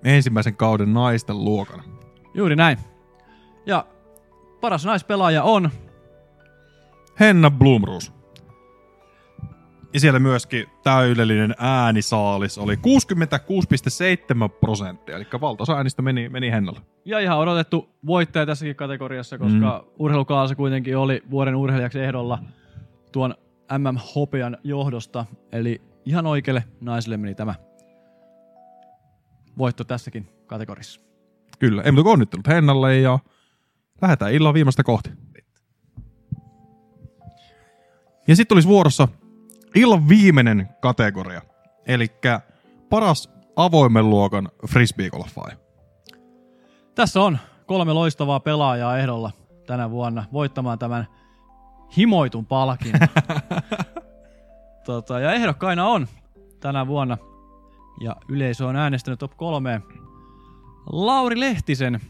ensimmäisen 0.05 0.57
kauden 0.57 0.95
naisten 0.95 1.45
luokan. 1.45 1.83
Juuri 2.35 2.57
näin. 2.57 2.79
Ja 3.67 3.87
paras 4.61 4.85
naispelaaja 4.85 5.43
on 5.43 5.71
Henna 7.21 7.51
Blumrus. 7.51 8.16
Ja 9.93 10.01
siellä 10.01 10.19
myöskin 10.19 10.67
täydellinen 10.83 11.55
äänisaalis 11.59 12.59
oli 12.59 12.75
66,7 12.75 12.81
prosenttia, 14.61 15.17
eli 15.17 15.27
valtaosa 15.41 15.77
äänistä 15.77 16.03
meni, 16.03 16.29
meni 16.29 16.51
Hennalle. 16.51 16.81
Ja 17.05 17.19
ihan 17.19 17.39
odotettu 17.39 17.89
voittaja 18.07 18.47
tässäkin 18.47 18.77
kategoriassa, 18.77 19.39
koska 19.39 19.85
mm. 19.85 19.91
urheilukaasa 19.99 20.55
kuitenkin 20.55 20.97
oli 20.97 21.23
vuoden 21.31 21.57
urheilijaksi 21.57 22.01
ehdolla 22.01 22.39
tuon 23.13 23.35
MM-hopean 23.79 24.59
johdosta. 24.65 25.27
Eli 25.53 25.83
ihan 26.05 26.27
oikealle 26.27 26.65
naiselle 26.81 27.17
meni 27.17 27.35
tämä 27.35 27.55
voitto 29.59 29.85
tässäkin 29.85 30.29
kategoriassa. 30.47 31.01
Kyllä, 31.59 31.83
ei 31.83 31.93
muuta 31.93 32.11
onnittelut 32.11 32.47
Hennalle 32.47 32.99
ja 32.99 33.19
lähdetään 34.03 34.33
illan 34.33 34.55
viimeistä 34.55 34.83
kohti. 34.83 35.11
Ja 38.29 38.37
sitten 38.37 38.57
olisi 38.57 38.69
vuorossa 38.69 39.09
illan 39.77 40.09
viimeinen 40.09 40.69
kategoria, 40.81 41.43
eli 41.87 42.07
paras 42.91 43.31
avoimen 43.57 44.11
luokan 44.11 44.49
frisbeegolfaaja. 44.69 45.57
Tässä 46.95 47.23
on 47.23 47.39
kolme 47.67 47.93
loistavaa 47.93 48.41
pelaajaa 48.41 48.99
ehdolla 48.99 49.31
tänä 49.67 49.91
vuonna 49.91 50.25
voittamaan 50.33 50.79
tämän 50.79 51.07
himoitun 51.97 52.47
palkin. 52.47 52.93
tota, 54.87 55.21
ja 55.21 55.33
ehdokkaina 55.33 55.87
on 55.87 56.07
tänä 56.61 56.87
vuonna, 56.87 57.19
ja 58.01 58.17
yleisö 58.29 58.67
on 58.67 58.77
äänestänyt 58.77 59.19
top 59.19 59.37
kolmeen, 59.37 59.83
Lauri 60.93 61.41
Lehtisen. 61.41 62.01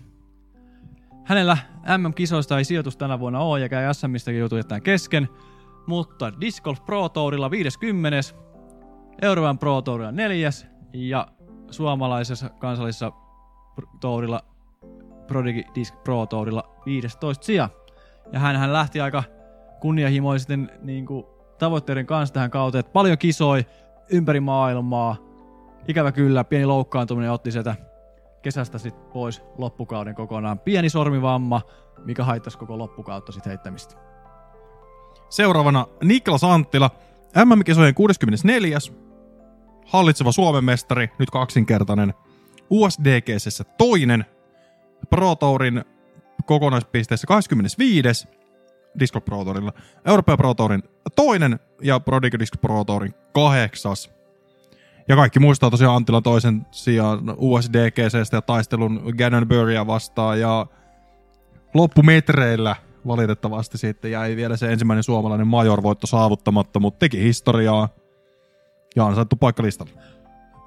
Hänellä 1.24 1.58
MM-kisoista 1.98 2.58
ei 2.58 2.64
sijoitus 2.64 2.96
tänä 2.96 3.18
vuonna 3.18 3.40
ole, 3.40 3.60
ja 3.60 3.68
käy 3.68 3.94
SMistäkin 3.94 4.40
joutuu 4.40 4.58
jättämään 4.58 4.82
kesken. 4.82 5.28
Mutta 5.86 6.40
Disc 6.40 6.62
Golf 6.62 6.84
Pro 6.84 7.08
Tourilla 7.08 7.50
50. 7.50 8.18
Euroopan 9.22 9.58
Pro 9.58 9.82
Tourilla 9.82 10.12
4. 10.12 10.50
Ja 10.92 11.26
suomalaisessa 11.70 12.48
kansallisessa 12.48 13.12
tourilla 14.00 14.40
Prodigy 15.26 15.62
Disc 15.74 15.94
Pro 16.04 16.26
Tourilla 16.26 16.76
15 16.86 17.44
sija. 17.44 17.68
Ja 18.32 18.38
hän 18.38 18.72
lähti 18.72 19.00
aika 19.00 19.22
kunnianhimoisten 19.80 20.70
niin 20.82 21.06
kuin, 21.06 21.24
tavoitteiden 21.58 22.06
kanssa 22.06 22.34
tähän 22.34 22.50
kauteen, 22.50 22.80
että 22.80 22.92
paljon 22.92 23.18
kisoi 23.18 23.66
ympäri 24.10 24.40
maailmaa. 24.40 25.16
Ikävä 25.88 26.12
kyllä, 26.12 26.44
pieni 26.44 26.66
loukkaantuminen 26.66 27.30
otti 27.30 27.50
sieltä 27.50 27.76
kesästä 28.42 28.78
sit 28.78 29.12
pois 29.12 29.42
loppukauden 29.58 30.14
kokonaan. 30.14 30.58
Pieni 30.58 30.88
sormivamma, 30.88 31.62
mikä 32.04 32.24
haittasi 32.24 32.58
koko 32.58 32.78
loppukautta 32.78 33.32
sit 33.32 33.46
heittämistä. 33.46 34.15
Seuraavana 35.30 35.86
Niklas 36.04 36.44
Anttila, 36.44 36.90
MM-kisojen 37.44 37.94
64. 37.94 38.78
Hallitseva 39.86 40.32
Suomen 40.32 40.64
mestari, 40.64 41.10
nyt 41.18 41.30
kaksinkertainen. 41.30 42.14
USDGC 42.70 43.66
toinen. 43.78 44.24
Pro 45.10 45.34
Tourin 45.34 45.84
kokonaispisteessä 46.46 47.26
25. 47.26 48.28
Disco 48.98 49.20
Pro 49.20 49.44
Tourilla. 49.44 49.72
Euroopan 50.04 50.36
Pro 50.36 50.54
Tourin 50.54 50.82
toinen 51.16 51.60
ja 51.82 52.00
Prodigy 52.00 52.38
Disc 52.38 52.60
Pro 52.60 52.84
Tourin 52.84 53.14
kahdeksas. 53.32 54.10
Ja 55.08 55.16
kaikki 55.16 55.40
muistaa 55.40 55.70
tosiaan 55.70 55.96
Anttilan 55.96 56.22
toisen 56.22 56.66
sijaan 56.70 57.20
USDGCstä 57.36 58.36
ja 58.36 58.42
taistelun 58.42 59.14
Gannonburya 59.18 59.86
vastaan 59.86 60.40
ja 60.40 60.66
loppumetreillä 61.74 62.76
valitettavasti 63.06 63.78
sitten 63.78 64.10
jäi 64.10 64.36
vielä 64.36 64.56
se 64.56 64.72
ensimmäinen 64.72 65.02
suomalainen 65.02 65.46
major-voitto 65.46 66.06
saavuttamatta, 66.06 66.80
mutta 66.80 66.98
teki 66.98 67.22
historiaa 67.22 67.88
ja 68.96 69.06
ansaittu 69.06 69.36
paikka 69.36 69.62
listalla. 69.62 69.92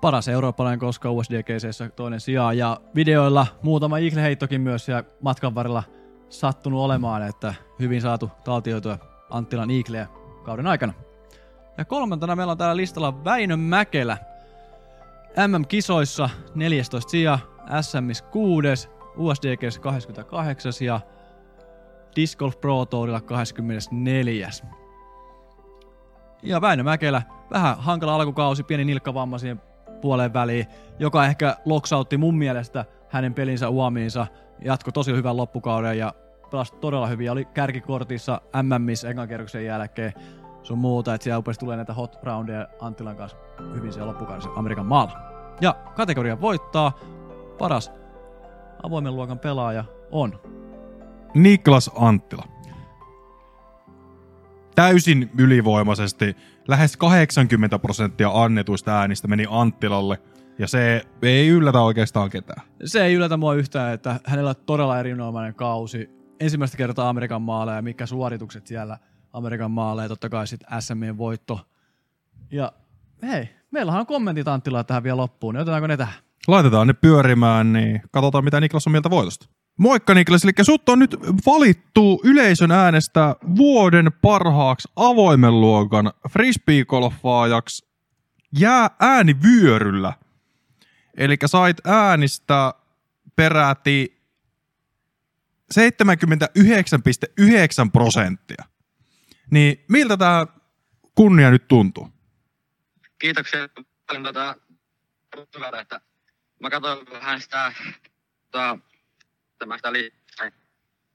Paras 0.01 0.27
eurooppalainen 0.27 0.79
koska 0.79 1.11
USDGCssä 1.11 1.89
toinen 1.89 2.19
sija 2.19 2.53
ja 2.53 2.77
videoilla 2.95 3.47
muutama 3.61 3.97
igle-heittokin 3.97 4.61
myös 4.61 4.85
siellä 4.85 5.03
matkan 5.21 5.55
varrella 5.55 5.83
sattunut 6.29 6.81
olemaan, 6.81 7.27
että 7.27 7.53
hyvin 7.79 8.01
saatu 8.01 8.31
taltioitua 8.43 8.97
Anttilan 9.29 9.71
iikleä 9.71 10.07
kauden 10.43 10.67
aikana. 10.67 10.93
Ja 11.77 11.85
kolmantena 11.85 12.35
meillä 12.35 12.51
on 12.51 12.57
täällä 12.57 12.77
listalla 12.77 13.23
Väinö 13.23 13.57
Mäkelä. 13.57 14.17
MM-kisoissa 15.47 16.29
14 16.55 17.09
sija, 17.09 17.39
SMS 17.81 18.21
6, 18.21 18.89
USDGs 19.17 19.79
28 19.79 20.73
ja 20.85 20.99
Disc 22.15 22.37
Golf 22.37 22.59
Pro 22.61 22.85
Tourilla 22.85 23.21
24. 23.21 24.49
Ja 26.43 26.61
Väinö 26.61 26.83
Mäkelä, 26.83 27.21
vähän 27.51 27.77
hankala 27.77 28.15
alkukausi, 28.15 28.63
pieni 28.63 28.85
nilkkavamma 28.85 29.37
siihen 29.37 29.61
puoleen 30.01 30.33
väliin, 30.33 30.65
joka 30.99 31.25
ehkä 31.25 31.55
loksautti 31.65 32.17
mun 32.17 32.37
mielestä 32.37 32.85
hänen 33.09 33.33
pelinsä 33.33 33.69
uomiinsa. 33.69 34.27
Jatko 34.65 34.91
tosi 34.91 35.13
hyvän 35.13 35.37
loppukauden 35.37 35.97
ja 35.97 36.13
pelasi 36.51 36.75
todella 36.75 37.07
hyvin. 37.07 37.25
Ja 37.25 37.31
oli 37.31 37.45
kärkikortissa 37.45 38.41
MMissä 38.63 39.09
ekan 39.09 39.27
kerroksen 39.27 39.65
jälkeen 39.65 40.13
sun 40.63 40.77
muuta, 40.77 41.13
että 41.13 41.23
siellä 41.23 41.43
tulee 41.59 41.75
näitä 41.75 41.93
hot 41.93 42.19
roundeja 42.23 42.67
Anttilan 42.79 43.15
kanssa 43.15 43.37
hyvin 43.75 43.93
siellä 43.93 44.09
loppukaudessa 44.09 44.49
Amerikan 44.55 44.85
maalla. 44.85 45.19
Ja 45.61 45.75
kategoria 45.95 46.41
voittaa 46.41 46.99
paras 47.57 47.91
avoimen 48.83 49.15
luokan 49.15 49.39
pelaaja 49.39 49.83
on 50.11 50.39
Niklas 51.33 51.91
Anttila. 51.95 52.47
Täysin 54.75 55.29
ylivoimaisesti 55.37 56.35
lähes 56.67 56.97
80 56.97 57.79
prosenttia 57.79 58.29
annetuista 58.33 58.99
äänistä 58.99 59.27
meni 59.27 59.45
Anttilalle, 59.49 60.17
ja 60.59 60.67
se 60.67 61.05
ei 61.21 61.47
yllätä 61.47 61.81
oikeastaan 61.81 62.29
ketään. 62.29 62.61
se 62.85 63.05
ei 63.05 63.13
yllätä 63.13 63.37
mua 63.37 63.53
yhtään, 63.53 63.93
että 63.93 64.19
hänellä 64.25 64.49
on 64.49 64.55
todella 64.65 64.99
erinomainen 64.99 65.55
kausi. 65.55 66.09
Ensimmäistä 66.39 66.77
kertaa 66.77 67.09
Amerikan 67.09 67.41
maalle 67.41 67.75
ja 67.75 67.81
mikä 67.81 68.05
suoritukset 68.05 68.67
siellä 68.67 68.97
Amerikan 69.33 69.71
maalle 69.71 70.03
ja 70.03 70.09
totta 70.09 70.29
kai 70.29 70.47
sitten 70.47 70.81
SMien 70.81 71.17
voitto. 71.17 71.59
Ja 72.51 72.71
hei, 73.21 73.49
meillähän 73.71 73.99
on 73.99 74.05
kommentit 74.05 74.47
Anttilaa 74.47 74.83
tähän 74.83 75.03
vielä 75.03 75.17
loppuun, 75.17 75.53
niin 75.53 75.61
otetaanko 75.61 75.87
ne 75.87 75.97
tähän? 75.97 76.13
Laitetaan 76.47 76.87
ne 76.87 76.93
pyörimään, 76.93 77.73
niin 77.73 78.01
katsotaan 78.11 78.43
mitä 78.43 78.59
Niklas 78.59 78.87
on 78.87 78.91
mieltä 78.91 79.09
voitosta. 79.09 79.49
Moikka 79.79 80.13
Niklas, 80.13 80.43
eli 80.43 80.51
sut 80.61 80.89
on 80.89 80.99
nyt 80.99 81.15
valittu 81.45 82.21
yleisön 82.23 82.71
äänestä 82.71 83.35
vuoden 83.55 84.11
parhaaksi 84.21 84.87
avoimen 84.95 85.61
luokan 85.61 86.13
frisbeegolfaajaksi 86.29 87.87
jää 88.59 88.89
äänivyöryllä. 88.99 90.13
Eli 91.17 91.37
sait 91.45 91.77
äänistä 91.87 92.73
peräti 93.35 94.21
79,9 95.73 95.81
prosenttia. 97.93 98.63
Niin 99.51 99.85
miltä 99.89 100.17
tämä 100.17 100.47
kunnia 101.15 101.51
nyt 101.51 101.67
tuntuu? 101.67 102.19
kiitoksia 103.19 103.69
paljon 104.07 104.23
tota, 104.23 104.55
hyvältä, 105.55 105.79
että 105.79 106.01
mä 106.59 106.69
katsoin 106.69 107.07
vähän 107.11 107.41
sitä, 107.41 107.73
tota, 108.51 108.77
tämä 109.59 109.77
sitä 109.77 109.93
lisää. 109.93 110.51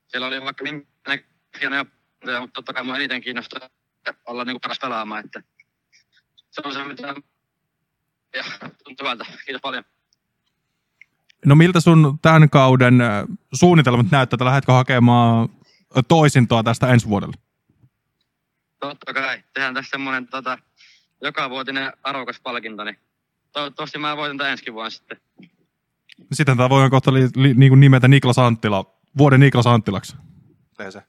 Siellä 0.07 0.27
oli 0.27 0.43
vaikka 0.43 0.65
minkä 0.65 1.19
hienoja 1.61 1.87
mutta 2.41 2.55
totta 2.55 2.73
kai 2.73 2.85
mua 2.85 2.97
eniten 2.97 3.21
kiinnostaa 3.21 3.69
olla 4.27 4.45
niin 4.45 4.61
paras 4.61 4.79
pelaamaan, 4.79 5.25
että 5.25 5.43
se 6.51 6.63
on 6.65 6.73
se, 6.73 6.85
mitä 6.85 7.15
ja 8.35 8.45
tuntuu 8.85 9.05
hyvältä. 9.07 9.25
Kiitos 9.45 9.63
paljon. 9.63 9.85
No 11.45 11.55
miltä 11.55 11.81
sun 11.81 12.19
tämän 12.23 12.51
kauden 12.51 13.01
äh, 13.01 13.25
suunnitelmat 13.55 14.11
näyttää, 14.11 14.37
että 14.37 14.45
lähdetkö 14.45 14.73
hakemaan 14.73 15.49
toisintoa 16.09 16.63
tästä 16.63 16.89
ensi 16.89 17.09
vuodelle? 17.09 17.35
Totta 18.81 19.15
kai, 19.15 19.43
tehdään 19.55 19.75
tässä 19.75 19.91
semmoinen 19.91 20.29
tota, 20.29 20.59
joka 21.23 21.51
vuotinen 21.51 21.93
arvokas 22.03 22.41
palkinto, 22.41 22.85
niin 22.85 22.99
toivottavasti 23.53 23.99
mä 23.99 24.17
voitan 24.17 24.39
tämän 24.39 24.53
ensi 24.53 24.73
vuonna 24.73 24.91
sitten. 24.91 25.21
Sitten 26.33 26.57
tämä 26.57 26.69
voidaan 26.69 26.91
kohta 26.91 27.15
li, 27.15 27.29
li, 27.37 27.55
niin 27.55 27.71
kuin 27.71 27.81
nimetä 27.81 28.09
Niklas 28.09 28.39
Anttila, 28.39 29.01
vuoden 29.19 29.41
Niklas 29.41 29.67
Anttilaksi. 29.67 30.17
Tee 30.77 30.91
se. 30.91 31.03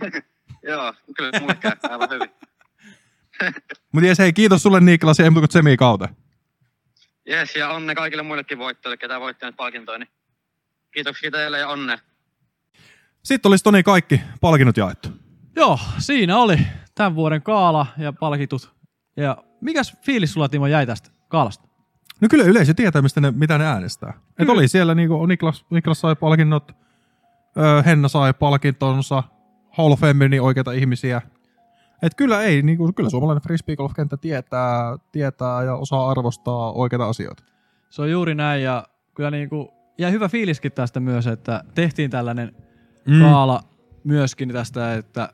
Joo, 0.68 0.94
kyllä 1.16 1.40
mulle 1.40 1.54
käy 1.54 1.72
aivan 1.82 2.10
hyvin. 2.10 2.30
Mutta 3.92 4.06
jes, 4.06 4.18
hei, 4.18 4.32
kiitos 4.32 4.62
sulle 4.62 4.80
Niklas 4.80 5.18
ja 5.18 5.24
ei 5.24 5.30
muuta 5.30 5.60
kuin 5.62 5.76
kauteen. 5.76 6.16
Jes, 7.26 7.56
ja 7.56 7.70
onne 7.70 7.94
kaikille 7.94 8.22
muillekin 8.22 8.58
voittajille, 8.58 8.96
ketä 8.96 9.20
voitti 9.20 9.46
nyt 9.46 9.56
palkintoja, 9.56 9.98
niin 9.98 10.08
kiitoksia 10.94 11.30
teille 11.30 11.58
ja 11.58 11.68
onne. 11.68 11.98
Sitten 13.24 13.48
olisi 13.48 13.64
Toni 13.64 13.82
kaikki 13.82 14.20
palkinnot 14.40 14.76
jaettu. 14.76 15.08
Joo, 15.56 15.78
siinä 15.98 16.38
oli 16.38 16.58
tämän 16.94 17.14
vuoden 17.14 17.42
kaala 17.42 17.86
ja 17.98 18.12
palkitut. 18.12 18.70
Ja 19.16 19.44
mikäs 19.60 19.96
fiilis 20.04 20.32
sulla 20.32 20.48
Timo 20.48 20.66
jäi 20.66 20.86
tästä 20.86 21.10
kaalasta? 21.28 21.68
No 22.22 22.28
kyllä 22.30 22.44
yleisö 22.44 22.74
tietää, 22.74 23.02
mistä 23.02 23.20
ne, 23.20 23.30
mitä 23.30 23.58
ne 23.58 23.66
äänestää. 23.66 24.12
Et 24.38 24.48
oli 24.48 24.68
siellä 24.68 24.94
niinku 24.94 25.26
Niklas, 25.26 25.64
Niklas 25.70 26.00
sai 26.00 26.16
palkinnot, 26.16 26.72
öö, 27.56 27.82
Henna 27.82 28.08
sai 28.08 28.34
palkintonsa, 28.34 29.22
Hall 29.70 29.92
of 29.92 30.00
Famein 30.00 30.42
oikeita 30.42 30.72
ihmisiä. 30.72 31.22
Et 32.02 32.14
kyllä 32.14 32.42
ei, 32.42 32.62
niinku, 32.62 32.92
kyllä 32.92 33.10
suomalainen 33.10 33.42
frisbeegolf-kenttä 33.42 34.16
tietää, 34.16 34.98
tietää 35.12 35.62
ja 35.62 35.74
osaa 35.74 36.10
arvostaa 36.10 36.72
oikeita 36.72 37.08
asioita. 37.08 37.42
Se 37.90 38.02
on 38.02 38.10
juuri 38.10 38.34
näin 38.34 38.62
ja 38.62 38.86
kyllä 39.14 39.30
niinku, 39.30 39.72
jäi 39.98 40.12
hyvä 40.12 40.28
fiiliskin 40.28 40.72
tästä 40.72 41.00
myös, 41.00 41.26
että 41.26 41.64
tehtiin 41.74 42.10
tällainen 42.10 42.56
mm. 43.06 43.20
kaala 43.20 43.60
myöskin 44.04 44.48
tästä, 44.48 44.94
että 44.94 45.28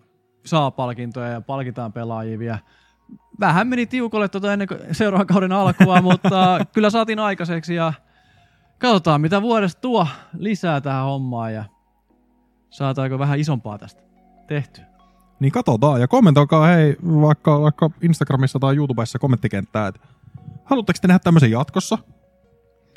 saa 0.44 0.70
palkintoja 0.70 1.28
ja 1.28 1.40
palkitaan 1.40 1.92
pelaajia 1.92 2.38
vielä. 2.38 2.58
Vähän 3.40 3.68
meni 3.68 3.86
tiukolle 3.86 4.28
tuota 4.28 4.52
ennen 4.52 4.68
kuin 4.68 4.80
seuraavan 4.92 5.26
kauden 5.26 5.52
alkua, 5.52 6.02
mutta 6.10 6.58
kyllä 6.72 6.90
saatiin 6.90 7.18
aikaiseksi 7.18 7.74
ja 7.74 7.92
katsotaan 8.78 9.20
mitä 9.20 9.42
vuodesta 9.42 9.80
tuo 9.80 10.06
lisää 10.38 10.80
tähän 10.80 11.04
hommaan 11.04 11.54
ja 11.54 11.64
saataanko 12.70 13.18
vähän 13.18 13.38
isompaa 13.38 13.78
tästä 13.78 14.02
tehty. 14.46 14.80
Niin 15.40 15.52
katsotaan 15.52 16.00
ja 16.00 16.08
kommentoikaa 16.08 16.66
hei 16.66 16.96
vaikka, 17.02 17.60
vaikka 17.60 17.90
Instagramissa 18.02 18.58
tai 18.58 18.76
YouTubessa 18.76 19.18
kommenttikenttää, 19.18 19.86
että 19.86 20.00
haluatteko 20.64 20.98
te 21.02 21.08
nähdä 21.08 21.18
tämmöisen 21.18 21.50
jatkossa 21.50 21.98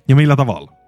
ja 0.08 0.16
millä 0.16 0.36
tavalla? 0.36 0.81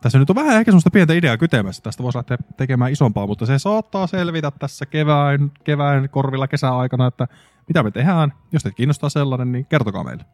Tässä 0.00 0.18
nyt 0.18 0.30
on 0.30 0.36
vähän 0.36 0.56
ehkä 0.58 0.70
semmoista 0.70 0.90
pientä 0.90 1.14
ideaa 1.14 1.36
kytemässä. 1.36 1.82
Tästä 1.82 2.02
voisi 2.02 2.18
lähteä 2.18 2.36
tekemään 2.56 2.92
isompaa, 2.92 3.26
mutta 3.26 3.46
se 3.46 3.58
saattaa 3.58 4.06
selvitä 4.06 4.52
tässä 4.58 4.86
kevään, 4.86 5.52
kevään 5.64 6.08
korvilla 6.08 6.48
kesäaikana, 6.48 7.06
että 7.06 7.26
mitä 7.68 7.82
me 7.82 7.90
tehdään. 7.90 8.32
Jos 8.52 8.62
teitä 8.62 8.76
kiinnostaa 8.76 9.10
sellainen, 9.10 9.52
niin 9.52 9.66
kertokaa 9.66 10.04
meille. 10.04 10.24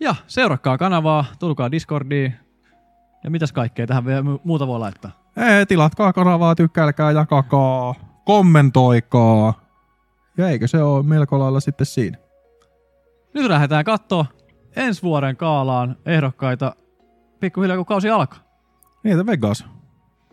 Ja 0.00 0.14
seurakkaa 0.26 0.78
kanavaa, 0.78 1.24
tulkaa 1.38 1.70
Discordiin 1.70 2.34
ja 3.24 3.30
mitäs 3.30 3.52
kaikkea 3.52 3.86
tähän 3.86 4.06
vielä 4.06 4.20
mu- 4.20 4.40
muuta 4.44 4.66
voi 4.66 4.78
laittaa. 4.78 5.10
Ei, 5.36 5.66
tilatkaa 5.66 6.12
kanavaa, 6.12 6.54
tykkäilkää, 6.54 7.10
jakakaa, 7.10 7.94
kommentoikaa. 8.24 9.60
Ja 10.38 10.48
eikö 10.48 10.68
se 10.68 10.82
ole 10.82 11.02
melko 11.02 11.38
lailla 11.38 11.60
sitten 11.60 11.86
siinä? 11.86 12.18
Nyt 13.34 13.46
lähdetään 13.46 13.84
katsoa 13.84 14.26
ensi 14.76 15.02
vuoden 15.02 15.36
kaalaan 15.36 15.96
ehdokkaita 16.06 16.74
pikkuhiljaa 17.40 17.76
kun 17.76 17.86
kausi 17.86 18.10
alkaa. 18.10 18.38
Niitä 19.04 19.26
Vegas. 19.26 19.64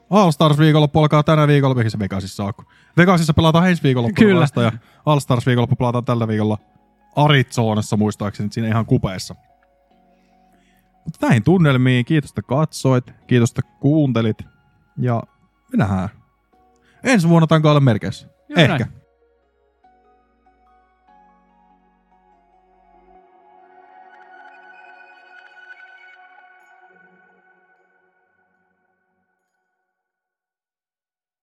All 0.09 0.31
Stars 0.31 0.59
viikonloppu 0.59 0.99
alkaa 0.99 1.23
tänä 1.23 1.47
viikolla, 1.47 1.75
mihin 1.75 1.91
se 1.91 1.99
Vegasissa 1.99 2.43
on. 2.43 2.53
Vegasissa 2.97 3.33
pelataan 3.33 3.69
ensi 3.69 3.83
viikonloppu 3.83 4.21
Kyllä. 4.21 4.41
vasta 4.41 4.61
ja 4.61 4.71
All 5.05 5.19
Stars 5.19 5.45
viikonloppu 5.45 5.75
pelataan 5.75 6.05
tällä 6.05 6.27
viikolla 6.27 6.57
Arizonassa 7.15 7.97
muistaakseni, 7.97 8.49
siinä 8.51 8.67
ihan 8.67 8.85
kupeessa. 8.85 9.35
Mutta 11.05 11.25
näihin 11.25 11.43
tunnelmiin, 11.43 12.05
kiitos 12.05 12.31
että 12.31 12.41
katsoit, 12.41 13.13
kiitos 13.27 13.49
että 13.49 13.61
kuuntelit 13.79 14.37
ja 14.97 15.23
me 15.71 15.77
nähdään 15.77 16.09
ensi 17.03 17.29
vuonna 17.29 17.47
tämän 17.47 17.61
kaalan 17.61 17.83
merkeissä. 17.83 18.27
Ehkä. 18.57 18.77
näin. 18.77 18.96